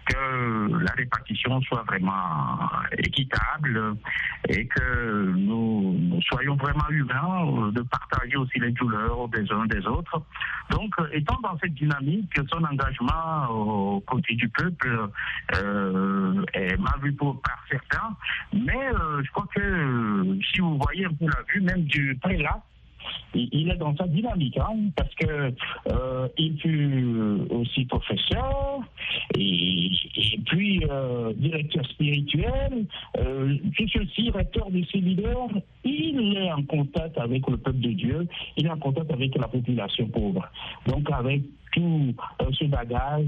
que 0.06 0.84
la 0.84 0.92
répartition 0.94 1.62
soit 1.62 1.84
vraiment 1.84 2.70
équitable 2.98 3.96
et 4.50 4.68
que 4.68 5.32
nous, 5.36 6.20
soyons 6.30 6.56
vraiment 6.56 6.90
humains 6.90 7.46
euh, 7.46 7.72
de 7.72 7.82
partager 7.82 8.36
aussi 8.36 8.60
les 8.60 8.72
douleurs 8.72 9.28
des 9.30 9.52
uns 9.52 9.66
des 9.66 9.86
autres. 9.88 10.22
Donc, 10.70 10.94
euh, 11.00 11.08
étant 11.12 11.40
dans 11.42 11.58
cette 11.60 11.74
dynamique, 11.74 12.34
son 12.52 12.64
engagement 12.64 13.50
aux 13.50 14.00
côtés 14.02 14.36
du 14.36 14.50
peuple 14.50 15.10
euh, 15.56 16.44
est 16.54 16.78
mal 16.78 17.00
vu 17.02 17.14
par 17.14 17.64
certains, 17.70 18.16
mais 18.54 18.88
euh, 18.94 19.22
je 19.24 19.32
crois 19.32 19.48
que 19.56 19.62
euh, 19.62 20.40
si 20.52 20.62
vous 20.62 20.78
voyez 20.78 21.06
un 21.06 21.14
peu 21.14 21.26
la 21.26 21.62
même 21.62 21.84
du 21.84 22.18
prélat, 22.22 22.62
il 23.34 23.70
est 23.70 23.78
dans 23.78 23.96
sa 23.96 24.08
dynamique, 24.08 24.58
hein, 24.58 24.90
parce 24.96 25.14
que 25.16 25.54
euh, 25.92 26.28
il 26.38 26.58
fut 26.60 27.38
aussi 27.50 27.86
professeur 27.86 28.82
et, 29.38 29.92
puis 30.46 30.84
euh, 30.90 31.34
directeur 31.34 31.86
spirituel, 31.86 32.86
euh, 33.18 33.56
tout 33.76 33.88
ceci, 33.88 34.30
recteur 34.30 34.70
du 34.70 34.84
séminaire, 34.86 35.48
il 35.84 36.38
est 36.38 36.52
en 36.52 36.64
contact 36.64 37.18
avec 37.18 37.48
le 37.50 37.58
peuple 37.58 37.80
de 37.80 37.92
Dieu, 37.92 38.28
il 38.58 38.66
est 38.66 38.70
en 38.70 38.78
contact 38.78 39.12
avec 39.12 39.36
la 39.38 39.48
population 39.48 40.08
pauvre. 40.08 40.48
Donc 40.88 41.10
avec 41.12 41.42
tout 41.72 42.14
euh, 42.42 42.46
ce 42.52 42.66
bagage, 42.66 43.26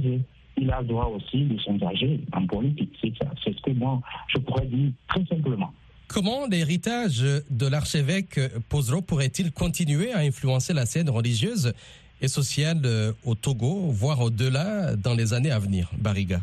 il 0.57 0.71
a 0.71 0.81
le 0.81 0.87
droit 0.87 1.11
aussi 1.15 1.43
de 1.43 1.57
s'engager 1.59 2.19
en 2.33 2.45
politique. 2.45 2.93
C'est 3.01 3.13
ça, 3.17 3.29
c'est 3.43 3.55
ce 3.55 3.61
que 3.61 3.71
moi 3.71 4.01
je 4.27 4.37
pourrais 4.39 4.65
dire 4.65 4.91
très 5.07 5.25
simplement. 5.25 5.73
Comment 6.07 6.45
l'héritage 6.47 7.21
de 7.49 7.67
l'archevêque 7.67 8.39
Pozro 8.69 9.01
pourrait-il 9.01 9.51
continuer 9.51 10.11
à 10.11 10.19
influencer 10.19 10.73
la 10.73 10.85
scène 10.85 11.09
religieuse 11.09 11.73
et 12.21 12.27
sociale 12.27 12.81
euh, 12.85 13.11
au 13.25 13.35
Togo, 13.35 13.89
voire 13.91 14.21
au-delà 14.21 14.95
dans 14.95 15.13
les 15.13 15.33
années 15.33 15.51
à 15.51 15.59
venir, 15.59 15.91
Bariga? 15.97 16.41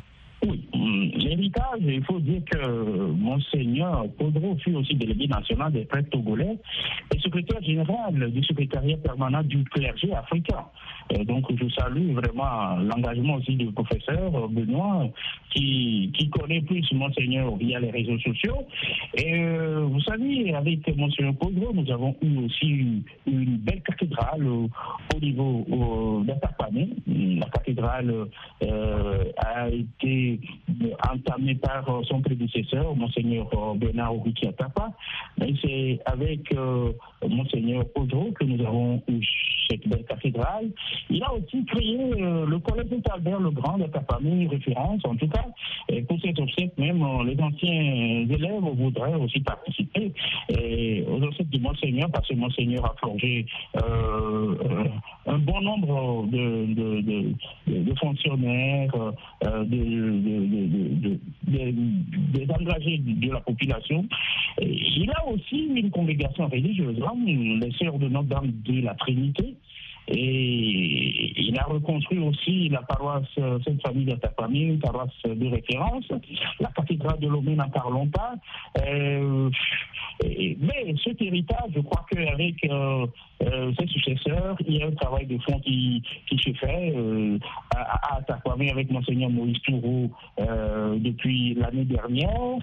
L'héritage, 1.34 1.80
il 1.80 2.04
faut 2.04 2.20
dire 2.20 2.42
que 2.50 2.66
Monseigneur 3.12 4.06
Podro 4.18 4.56
fut 4.58 4.74
aussi 4.74 4.94
délégué 4.94 5.26
national 5.26 5.72
des 5.72 5.84
prêtres 5.84 6.10
togolais 6.10 6.58
et 7.14 7.18
secrétaire 7.20 7.62
général 7.62 8.30
du 8.30 8.42
secrétariat 8.44 8.96
permanent 8.98 9.42
du 9.42 9.64
clergé 9.64 10.12
africain. 10.12 10.64
donc 11.24 11.44
je 11.56 11.68
salue 11.70 12.12
vraiment 12.12 12.76
l'engagement 12.76 13.34
aussi 13.34 13.56
du 13.56 13.66
professeur 13.72 14.48
Benoît 14.48 15.08
qui, 15.54 16.30
connaît 16.30 16.62
plus 16.62 16.90
Monseigneur 16.92 17.56
via 17.56 17.78
les 17.78 17.90
réseaux 17.90 18.18
sociaux. 18.18 18.64
Et 19.14 19.38
euh, 19.38 19.84
vous 19.84 20.00
savez, 20.00 20.54
avec 20.54 20.96
Monseigneur 20.96 21.34
Podro, 21.34 21.72
nous 21.74 21.90
avons 21.92 22.16
eu 22.22 22.38
aussi 22.38 23.02
une, 23.26 23.56
belle 23.58 23.82
cathédrale 23.82 24.46
au, 24.46 24.68
niveau 25.20 26.22
d'Atapane. 26.24 26.88
La 27.06 27.46
cathédrale 27.46 28.28
euh, 28.62 29.24
a 29.36 29.68
été 29.68 30.40
entamée 31.22 31.54
par 31.54 31.84
son 32.08 32.20
prédécesseur, 32.20 32.94
Monseigneur 32.94 33.48
Bernard 33.76 34.16
Oruki 34.16 34.48
Atapa. 34.48 34.90
Mais 35.38 35.54
c'est 35.62 36.00
avec 36.04 36.52
euh, 36.52 36.92
Monseigneur 37.28 37.84
Podro 37.94 38.32
que 38.32 38.44
nous 38.44 38.64
avons 38.64 39.02
eu 39.08 39.20
cette 39.70 39.86
belle 39.88 40.04
cathédrale. 40.04 40.70
Il 41.10 41.22
a 41.22 41.32
aussi 41.32 41.64
créé 41.64 41.96
le 41.96 42.58
collège 42.58 42.86
Albert 43.12 43.40
le 43.40 43.50
Grand 43.50 43.78
d'Atapane, 43.78 44.48
référence 44.48 45.00
en 45.04 45.16
tout 45.16 45.28
cas. 45.28 45.46
Et 45.88 46.02
pour 46.02 46.20
cet 46.20 46.38
obsèque, 46.38 46.76
même 46.78 47.04
les 47.26 47.40
anciens 47.40 48.26
élèves 48.28 48.62
voudraient 48.62 49.14
aussi 49.14 49.40
participer 49.40 50.12
aux 51.08 51.22
obsèques 51.22 51.50
du 51.50 51.60
Monseigneur, 51.60 52.10
parce 52.10 52.28
que 52.28 52.34
Monseigneur 52.34 52.84
a 52.84 52.94
forgé 53.00 53.46
euh, 53.76 54.54
un 55.26 55.38
bon 55.38 55.60
nombre 55.60 56.26
de, 56.26 56.66
de, 57.66 57.94
fonctionnaires, 57.98 58.90
euh, 59.44 59.64
des 59.64 59.84
de 62.98 63.32
la 63.32 63.40
population. 63.40 64.04
il 64.60 65.10
a 65.10 65.26
aussi 65.28 65.68
une 65.74 65.90
congrégation 65.90 66.48
religieuse, 66.48 66.96
les 67.26 67.72
sœurs 67.72 67.98
de 67.98 68.08
Notre-Dame 68.08 68.52
de 68.64 68.82
la 68.82 68.94
Trinité, 68.94 69.54
et 70.14 71.32
il 71.40 71.58
a 71.58 71.64
reconstruit 71.64 72.18
aussi 72.18 72.68
la 72.68 72.82
paroisse 72.82 73.28
Sainte-Famille 73.34 74.04
de 74.04 74.14
Tapamine, 74.16 74.68
une 74.74 74.78
paroisse 74.78 75.10
de 75.24 75.46
référence. 75.48 76.04
La 76.60 76.68
cathédrale 76.68 77.18
de 77.18 77.28
Lomé 77.28 77.54
n'en 77.54 77.70
parlons 77.70 78.06
pas. 78.08 78.34
Euh, 78.78 79.50
mais 80.24 80.94
cet 81.02 81.20
héritage, 81.20 81.70
je 81.74 81.80
crois 81.80 82.04
qu'avec 82.10 82.64
euh, 82.64 83.06
euh, 83.42 83.72
ses 83.78 83.86
successeurs, 83.88 84.56
il 84.66 84.76
y 84.76 84.82
a 84.82 84.86
un 84.86 84.92
travail 84.92 85.26
de 85.26 85.38
fond 85.38 85.58
qui, 85.60 86.02
qui 86.28 86.38
se 86.38 86.52
fait 86.58 86.92
euh, 86.94 87.38
à, 87.74 88.16
à 88.16 88.20
avec 88.70 88.90
Monseigneur 88.90 89.30
Maurice 89.30 89.60
Toureau 89.62 90.10
depuis 90.38 91.54
l'année 91.54 91.84
dernière. 91.84 92.58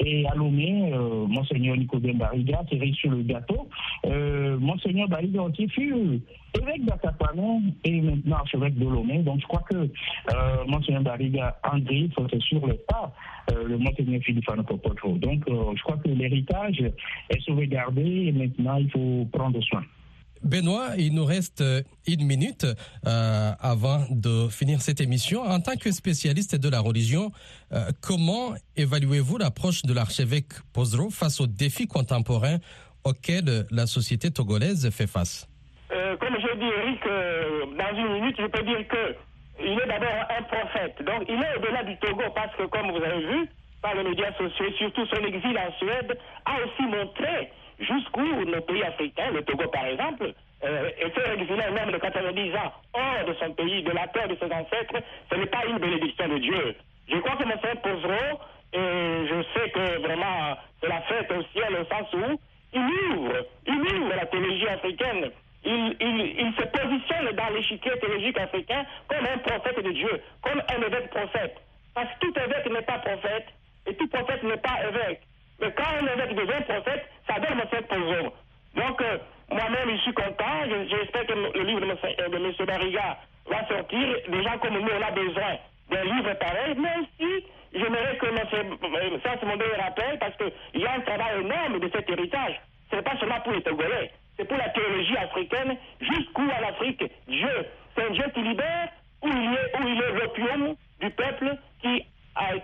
Et 0.00 0.26
à 0.26 0.34
Lomé, 0.34 0.92
euh, 0.92 1.26
Monseigneur 1.26 1.76
Nicodème 1.76 2.18
Bariga, 2.18 2.62
tiré 2.68 2.92
sur 2.92 3.10
le 3.10 3.22
gâteau. 3.22 3.68
Euh, 4.06 4.58
Monseigneur 4.58 5.08
Bariga 5.08 5.42
aussi 5.42 5.68
fut 5.68 6.20
évêque 6.60 6.84
d'Atapanon 6.84 7.62
et 7.84 8.00
maintenant 8.00 8.36
archevêque 8.36 8.78
de 8.78 8.84
Lomé. 8.84 9.18
Donc 9.18 9.40
je 9.40 9.46
crois 9.46 9.62
que 9.70 9.76
euh, 9.76 10.64
Monseigneur 10.66 11.02
Bariga 11.02 11.56
André 11.70 12.08
c'est 12.30 12.42
sur 12.42 12.66
le 12.66 12.74
pas 12.74 13.12
le 13.48 13.76
Monseigneur 13.76 14.22
Philippe 14.22 14.48
Anopopotro. 14.48 15.18
Donc 15.18 15.44
je 15.48 15.82
crois 15.82 15.96
que 15.96 16.08
l'héritage 16.08 16.80
est 17.30 17.40
sauvegardé 17.42 18.02
et 18.02 18.32
maintenant 18.32 18.76
il 18.76 18.90
faut 18.90 19.26
prendre 19.32 19.60
soin. 19.62 19.82
Benoît, 20.44 20.90
il 20.98 21.14
nous 21.14 21.24
reste 21.24 21.60
euh, 21.60 21.82
une 22.06 22.26
minute 22.26 22.66
euh, 23.06 23.52
avant 23.60 24.04
de 24.10 24.48
finir 24.48 24.80
cette 24.80 25.00
émission. 25.00 25.42
En 25.42 25.60
tant 25.60 25.76
que 25.76 25.90
spécialiste 25.92 26.56
de 26.56 26.68
la 26.68 26.80
religion, 26.80 27.30
euh, 27.72 27.90
comment 28.00 28.54
évaluez-vous 28.76 29.38
l'approche 29.38 29.82
de 29.82 29.94
l'archevêque 29.94 30.52
Pozro 30.72 31.10
face 31.10 31.40
aux 31.40 31.46
défis 31.46 31.86
contemporains 31.86 32.58
auxquels 33.04 33.66
la 33.70 33.86
société 33.86 34.30
togolaise 34.30 34.90
fait 34.90 35.06
face? 35.06 35.48
Comme 36.20 36.36
je 36.40 36.58
dis, 36.58 36.70
Eric, 36.78 37.00
dans 37.76 37.96
une 37.98 38.12
minute, 38.20 38.36
je 38.38 38.46
peux 38.46 38.62
dire 38.62 38.86
que 38.88 39.16
il 39.60 39.72
est 39.72 39.86
d'abord 39.86 40.26
un 40.38 40.42
prophète. 40.42 40.96
Donc, 41.04 41.24
il 41.28 41.34
est 41.34 41.56
au-delà 41.58 41.84
du 41.84 41.96
Togo 41.98 42.22
parce 42.34 42.54
que, 42.56 42.64
comme 42.66 42.90
vous 42.90 43.02
avez 43.04 43.26
vu, 43.26 43.48
par 43.82 43.94
les 43.94 44.04
médias 44.04 44.32
sociaux, 44.38 44.70
surtout 44.78 45.06
son 45.06 45.24
exil 45.24 45.58
en 45.58 45.72
Suède, 45.78 46.16
a 46.44 46.52
aussi 46.64 46.82
montré 46.82 47.50
jusqu'où 47.78 48.44
nos 48.44 48.60
pays 48.60 48.82
africains, 48.82 49.30
le 49.30 49.42
Togo 49.42 49.68
par 49.68 49.86
exemple, 49.86 50.32
euh, 50.64 50.90
était 50.98 51.34
exilé 51.34 51.62
un 51.64 51.76
homme 51.76 51.92
de 51.92 51.98
90 51.98 52.54
ans 52.54 52.72
hors 52.94 53.24
de 53.26 53.34
son 53.34 53.52
pays, 53.52 53.82
de 53.82 53.90
la 53.90 54.06
terre 54.08 54.28
de 54.28 54.36
ses 54.36 54.46
ancêtres, 54.46 55.02
ce 55.30 55.36
n'est 55.36 55.46
pas 55.46 55.66
une 55.66 55.78
bénédiction 55.78 56.28
de 56.28 56.38
Dieu. 56.38 56.76
Je 57.08 57.16
crois 57.18 57.36
que 57.36 57.44
mon 57.44 57.58
frère 57.58 57.80
Pozero, 57.80 58.40
et 58.72 59.26
je 59.28 59.42
sais 59.54 59.70
que 59.70 59.98
vraiment 60.00 60.56
c'est 60.80 60.88
la 60.88 61.00
fête 61.02 61.30
au 61.32 61.42
ciel 61.52 61.74
au 61.74 61.84
sens 61.84 62.12
où 62.14 62.38
il 62.72 62.80
ouvre, 62.80 63.46
il 63.66 63.74
ouvre 63.74 64.14
la 64.14 64.26
théologie 64.26 64.68
africaine. 64.68 65.30
Il, 65.64 65.96
il, 66.00 66.40
il 66.40 66.54
se 66.54 66.62
positionne 66.62 67.30
dans 67.36 67.54
l'échiquier 67.54 67.92
théologique 67.98 68.38
africain 68.38 68.84
comme 69.08 69.26
un 69.26 69.38
prophète 69.38 69.84
de 69.84 69.92
Dieu, 69.92 70.22
comme 70.42 70.60
un 70.60 70.86
évêque 70.86 71.10
prophète. 71.10 71.56
Parce 71.94 72.08
que 72.14 72.26
tout 72.26 72.34
évêque 72.38 72.70
n'est 72.70 72.82
pas 72.82 72.98
prophète 72.98 73.46
et 73.86 73.94
tout 73.94 74.08
prophète 74.08 74.42
n'est 74.42 74.56
pas 74.56 74.78
évêque. 74.88 75.22
Mais 75.62 75.70
quand 75.76 75.84
un 75.84 76.06
évêque 76.12 76.34
devient 76.34 76.64
prophète, 76.66 77.08
ça 77.28 77.38
donne 77.38 77.56
mon 77.56 77.66
frère 77.68 77.84
Pozero. 77.84 78.34
Donc, 78.74 79.00
euh, 79.00 79.18
moi-même, 79.48 79.90
je 79.96 80.02
suis 80.02 80.12
content. 80.12 80.66
J'espère 80.90 81.24
que 81.26 81.34
le 81.34 81.62
livre 81.62 81.80
de 81.80 81.86
M. 81.86 81.96
Euh, 82.02 82.66
Barriga 82.66 83.18
va 83.46 83.68
sortir. 83.68 84.16
Des 84.28 84.42
gens 84.42 84.58
comme 84.58 84.74
nous, 84.74 84.88
on 84.90 85.02
a 85.02 85.10
besoin 85.12 85.56
d'un 85.88 86.02
livre 86.02 86.34
pareil. 86.34 86.74
Mais 86.76 86.94
aussi, 86.98 87.46
j'aimerais 87.72 88.16
que 88.16 88.26
M. 88.26 89.20
Sass-Mondé 89.22 89.64
rappelle, 89.78 90.18
parce 90.18 90.36
qu'il 90.36 90.80
y 90.80 90.86
a 90.86 90.94
un 90.94 91.00
travail 91.00 91.40
énorme 91.42 91.78
de 91.78 91.90
cet 91.94 92.10
héritage. 92.10 92.60
Ce 92.90 92.96
n'est 92.96 93.02
pas 93.02 93.16
seulement 93.18 93.40
pour 93.40 93.52
les 93.52 93.62
Togolais, 93.62 94.10
c'est 94.36 94.46
pour 94.46 94.58
la 94.58 94.68
théologie 94.70 95.16
africaine, 95.16 95.76
jusqu'où 96.00 96.48
à 96.54 96.60
l'Afrique. 96.60 97.04
Dieu, 97.28 97.66
c'est 97.94 98.04
un 98.04 98.10
Dieu 98.10 98.24
qui 98.34 98.42
libère, 98.42 98.88
où 99.22 99.28
il 99.28 99.52
est, 99.54 99.92
il 99.92 100.02
est 100.02 100.12
l'opium 100.20 100.74
du 101.00 101.10
peuple 101.10 101.56
qui 101.80 102.04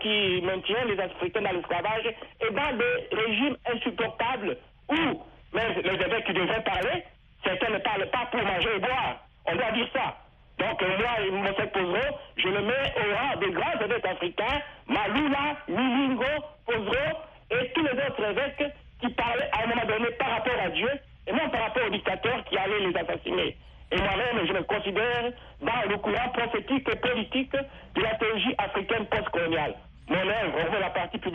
qui 0.00 0.40
maintient 0.42 0.85
les 0.87 0.98
Africains 1.00 1.42
dans 1.42 1.52
l'esclavage 1.52 2.07
et 2.40 2.52
dans 2.52 2.76
des 2.76 3.16
régimes 3.16 3.57
insupportables 3.66 4.57
où 4.88 5.22
mais 5.52 5.74
les 5.83 5.94
évêques 5.94 6.26
qui 6.26 6.35
devraient 6.35 6.62
parler, 6.62 7.04
certains 7.44 7.70
ne 7.70 7.78
parlent 7.78 8.11
pas 8.11 8.26
pour 8.31 8.42
manger 8.42 8.68
et 8.76 8.78
boire. 8.81 9.16
On 9.46 9.54
doit 9.54 9.72
dire 9.72 9.88
ça. 9.92 10.16
Donc 10.59 10.83
euh, 10.83 10.98
moi, 10.98 11.48
M. 11.48 11.68
Pozro, 11.72 12.18
je 12.37 12.48
le 12.48 12.62
mets 12.62 12.92
au 12.96 13.14
rang 13.14 13.37
des 13.40 13.50
grands 13.50 13.81
évêques 13.81 14.04
africains, 14.04 14.61
Malula, 14.88 15.57
Milingo, 15.68 16.44
Pozro 16.66 17.18
et 17.50 17.70
tous 17.72 17.83
les 17.83 17.92
autres 17.92 18.24
évêques 18.31 18.72
qui 19.00 19.09
parlaient 19.11 19.50
à 19.52 19.64
un 19.64 19.66
moment 19.68 19.87
donné 19.87 20.11
par 20.18 20.31
rapport 20.31 20.61
à 20.62 20.68
Dieu 20.70 20.90
et 21.26 21.33
non 21.33 21.48
par 21.50 21.62
rapport 21.62 21.87
aux 21.87 21.90
dictateurs 21.90 22.44
qui 22.44 22.59
allaient 22.59 22.81
les 22.81 22.96
assassiner. 22.96 23.57
Et 23.90 23.96
moi-même, 23.96 24.46
je 24.46 24.52
me 24.52 24.62
considère 24.64 25.33
dans 25.62 25.88
le 25.88 25.96
courant 25.96 26.28
prophétique 26.35 26.88
et 26.90 26.96
politique 26.96 27.57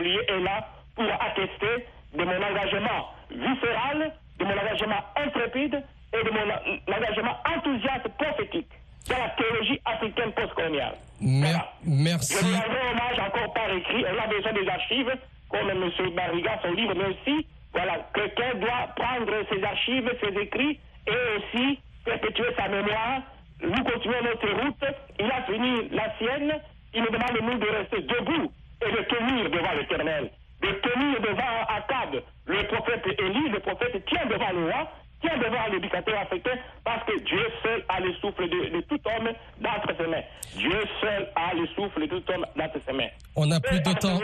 est 0.09 0.39
là 0.39 0.67
pour 0.95 1.05
attester 1.05 1.85
de 2.13 2.23
mon 2.23 2.35
engagement 2.35 3.09
viscéral, 3.31 4.11
de 4.39 4.45
mon 4.45 4.51
engagement 4.51 5.03
intrépide 5.15 5.83
et 6.13 6.23
de 6.23 6.29
mon 6.29 6.95
engagement 6.95 7.35
enthousiaste 7.55 8.07
prophétique 8.17 8.69
dans 9.09 9.17
la 9.17 9.29
théologie 9.29 9.79
africaine 9.85 10.31
postcoloniale. 10.33 10.95
Merci. 11.21 12.35
Je 12.37 12.45
vous 12.45 12.53
rends 12.53 12.91
hommage 12.91 13.19
encore 13.19 13.53
par 13.53 13.69
écrit. 13.71 14.05
On 14.05 14.23
a 14.23 14.27
besoin 14.27 14.53
des 14.53 14.67
archives, 14.69 15.13
comme 15.49 15.69
M. 15.69 15.91
Barriga, 16.15 16.59
son 16.61 16.71
livre, 16.71 16.93
mais 16.95 17.05
aussi, 17.05 17.47
voilà, 17.73 17.97
quelqu'un 18.13 18.53
doit 18.55 18.87
prendre 18.95 19.33
ses 19.51 19.63
archives, 19.63 20.09
ses 20.21 20.39
écrits, 20.39 20.79
et 21.07 21.37
aussi 21.37 21.79
perpétuer 22.05 22.53
sa 22.57 22.67
mémoire. 22.67 23.21
Nous 23.61 23.83
continuons 23.83 24.23
notre 24.23 24.63
route. 24.63 24.83
Il 25.19 25.31
a 25.31 25.41
fini 25.43 25.89
la 25.89 26.15
sienne. 26.17 26.53
Il 26.93 27.01
nous 27.01 27.09
demande, 27.09 27.37
nous, 27.41 27.57
de 27.57 27.69
rester 27.71 28.01
debout 28.01 28.51
et 28.85 28.91
de 28.91 29.01
tenir 29.03 29.49
devant 29.49 29.71
l'éternel 29.73 30.29
de 30.63 30.71
tenir 30.79 31.19
devant 31.19 31.59
Akab 31.67 32.23
le 32.45 32.63
prophète 32.67 33.05
Élie, 33.19 33.49
le 33.49 33.59
prophète 33.59 34.05
tient 34.05 34.25
devant 34.25 34.51
le 34.51 34.71
roi, 34.71 34.89
tient 35.21 35.37
devant 35.37 35.67
l'éducateur 35.71 36.17
africain, 36.19 36.57
parce 36.83 37.03
que 37.05 37.19
Dieu 37.19 37.45
seul 37.61 37.83
a 37.89 37.92
le 38.03 38.13
souffle 38.15 38.49
de, 38.49 38.81
tout 38.81 38.99
homme 39.05 39.29
d'entre 39.59 39.95
ses 39.97 40.07
mains. 40.07 40.23
Dieu 40.57 40.79
seul 41.01 41.27
a 41.35 41.53
le 41.53 41.67
souffle 41.67 42.01
de 42.01 42.07
tout 42.07 42.31
homme 42.31 42.45
d'entre 42.55 42.79
ses 42.85 42.93
mains. 42.93 43.09
On 43.35 43.45
n'a 43.45 43.59
plus 43.59 43.79
de 43.79 43.93
temps 43.93 44.19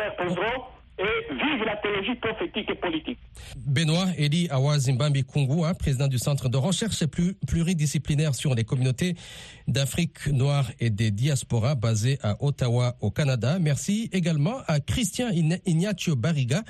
et 1.00 1.34
vive 1.34 1.64
la 1.66 1.78
théologie 1.78 2.16
prophétique 2.16 2.70
et 2.70 2.76
politique. 2.76 3.20
Benoît 3.56 4.08
Eli 4.18 4.50
Awazimbambi 4.50 5.24
Kungu, 5.24 5.64
hein, 5.64 5.74
président 5.74 6.08
du 6.08 6.18
Centre 6.18 6.50
de 6.50 6.58
recherche 6.58 7.06
pluridisciplinaire 7.48 8.36
sur 8.36 8.54
les 8.54 8.66
communautés 8.66 9.16
d'Afrique 9.68 10.28
noire 10.28 10.66
et 10.80 10.90
des 10.90 11.12
diasporas 11.12 11.76
basé 11.76 12.20
à 12.22 12.36
Ottawa 12.44 12.98
au 13.00 13.12
Canada. 13.12 13.60
Merci 13.60 14.10
également 14.12 14.58
à 14.68 14.82
Christian 14.82 15.30
Ignacio 15.66 16.18
Barriga, 16.18 16.64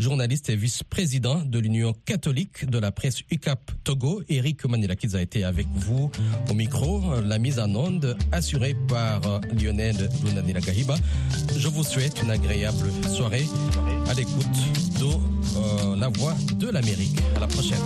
journaliste 0.00 0.48
et 0.50 0.56
vice-président 0.56 1.42
de 1.44 1.58
l'Union 1.58 1.94
catholique 2.04 2.68
de 2.68 2.78
la 2.78 2.92
presse 2.92 3.22
UCAP 3.30 3.70
Togo. 3.84 4.22
Eric 4.28 4.64
Manilakis 4.64 5.14
a 5.14 5.20
été 5.20 5.44
avec 5.44 5.66
vous 5.74 6.10
au 6.50 6.54
micro. 6.54 7.02
La 7.22 7.38
mise 7.38 7.58
en 7.58 7.74
onde 7.74 8.16
assurée 8.32 8.76
par 8.88 9.20
euh, 9.26 9.40
Lionel 9.52 10.08
Lunanilagahiba. 10.24 10.96
Je 11.56 11.68
vous 11.68 11.84
souhaite 11.84 12.22
une 12.22 12.30
agréable 12.30 12.90
soirée 13.08 13.46
à 14.08 14.14
l'écoute 14.14 14.46
de 14.98 15.06
euh, 15.06 15.96
La 15.96 16.08
Voix 16.08 16.34
de 16.54 16.68
l'Amérique. 16.68 17.18
À 17.36 17.40
la 17.40 17.46
prochaine. 17.46 17.78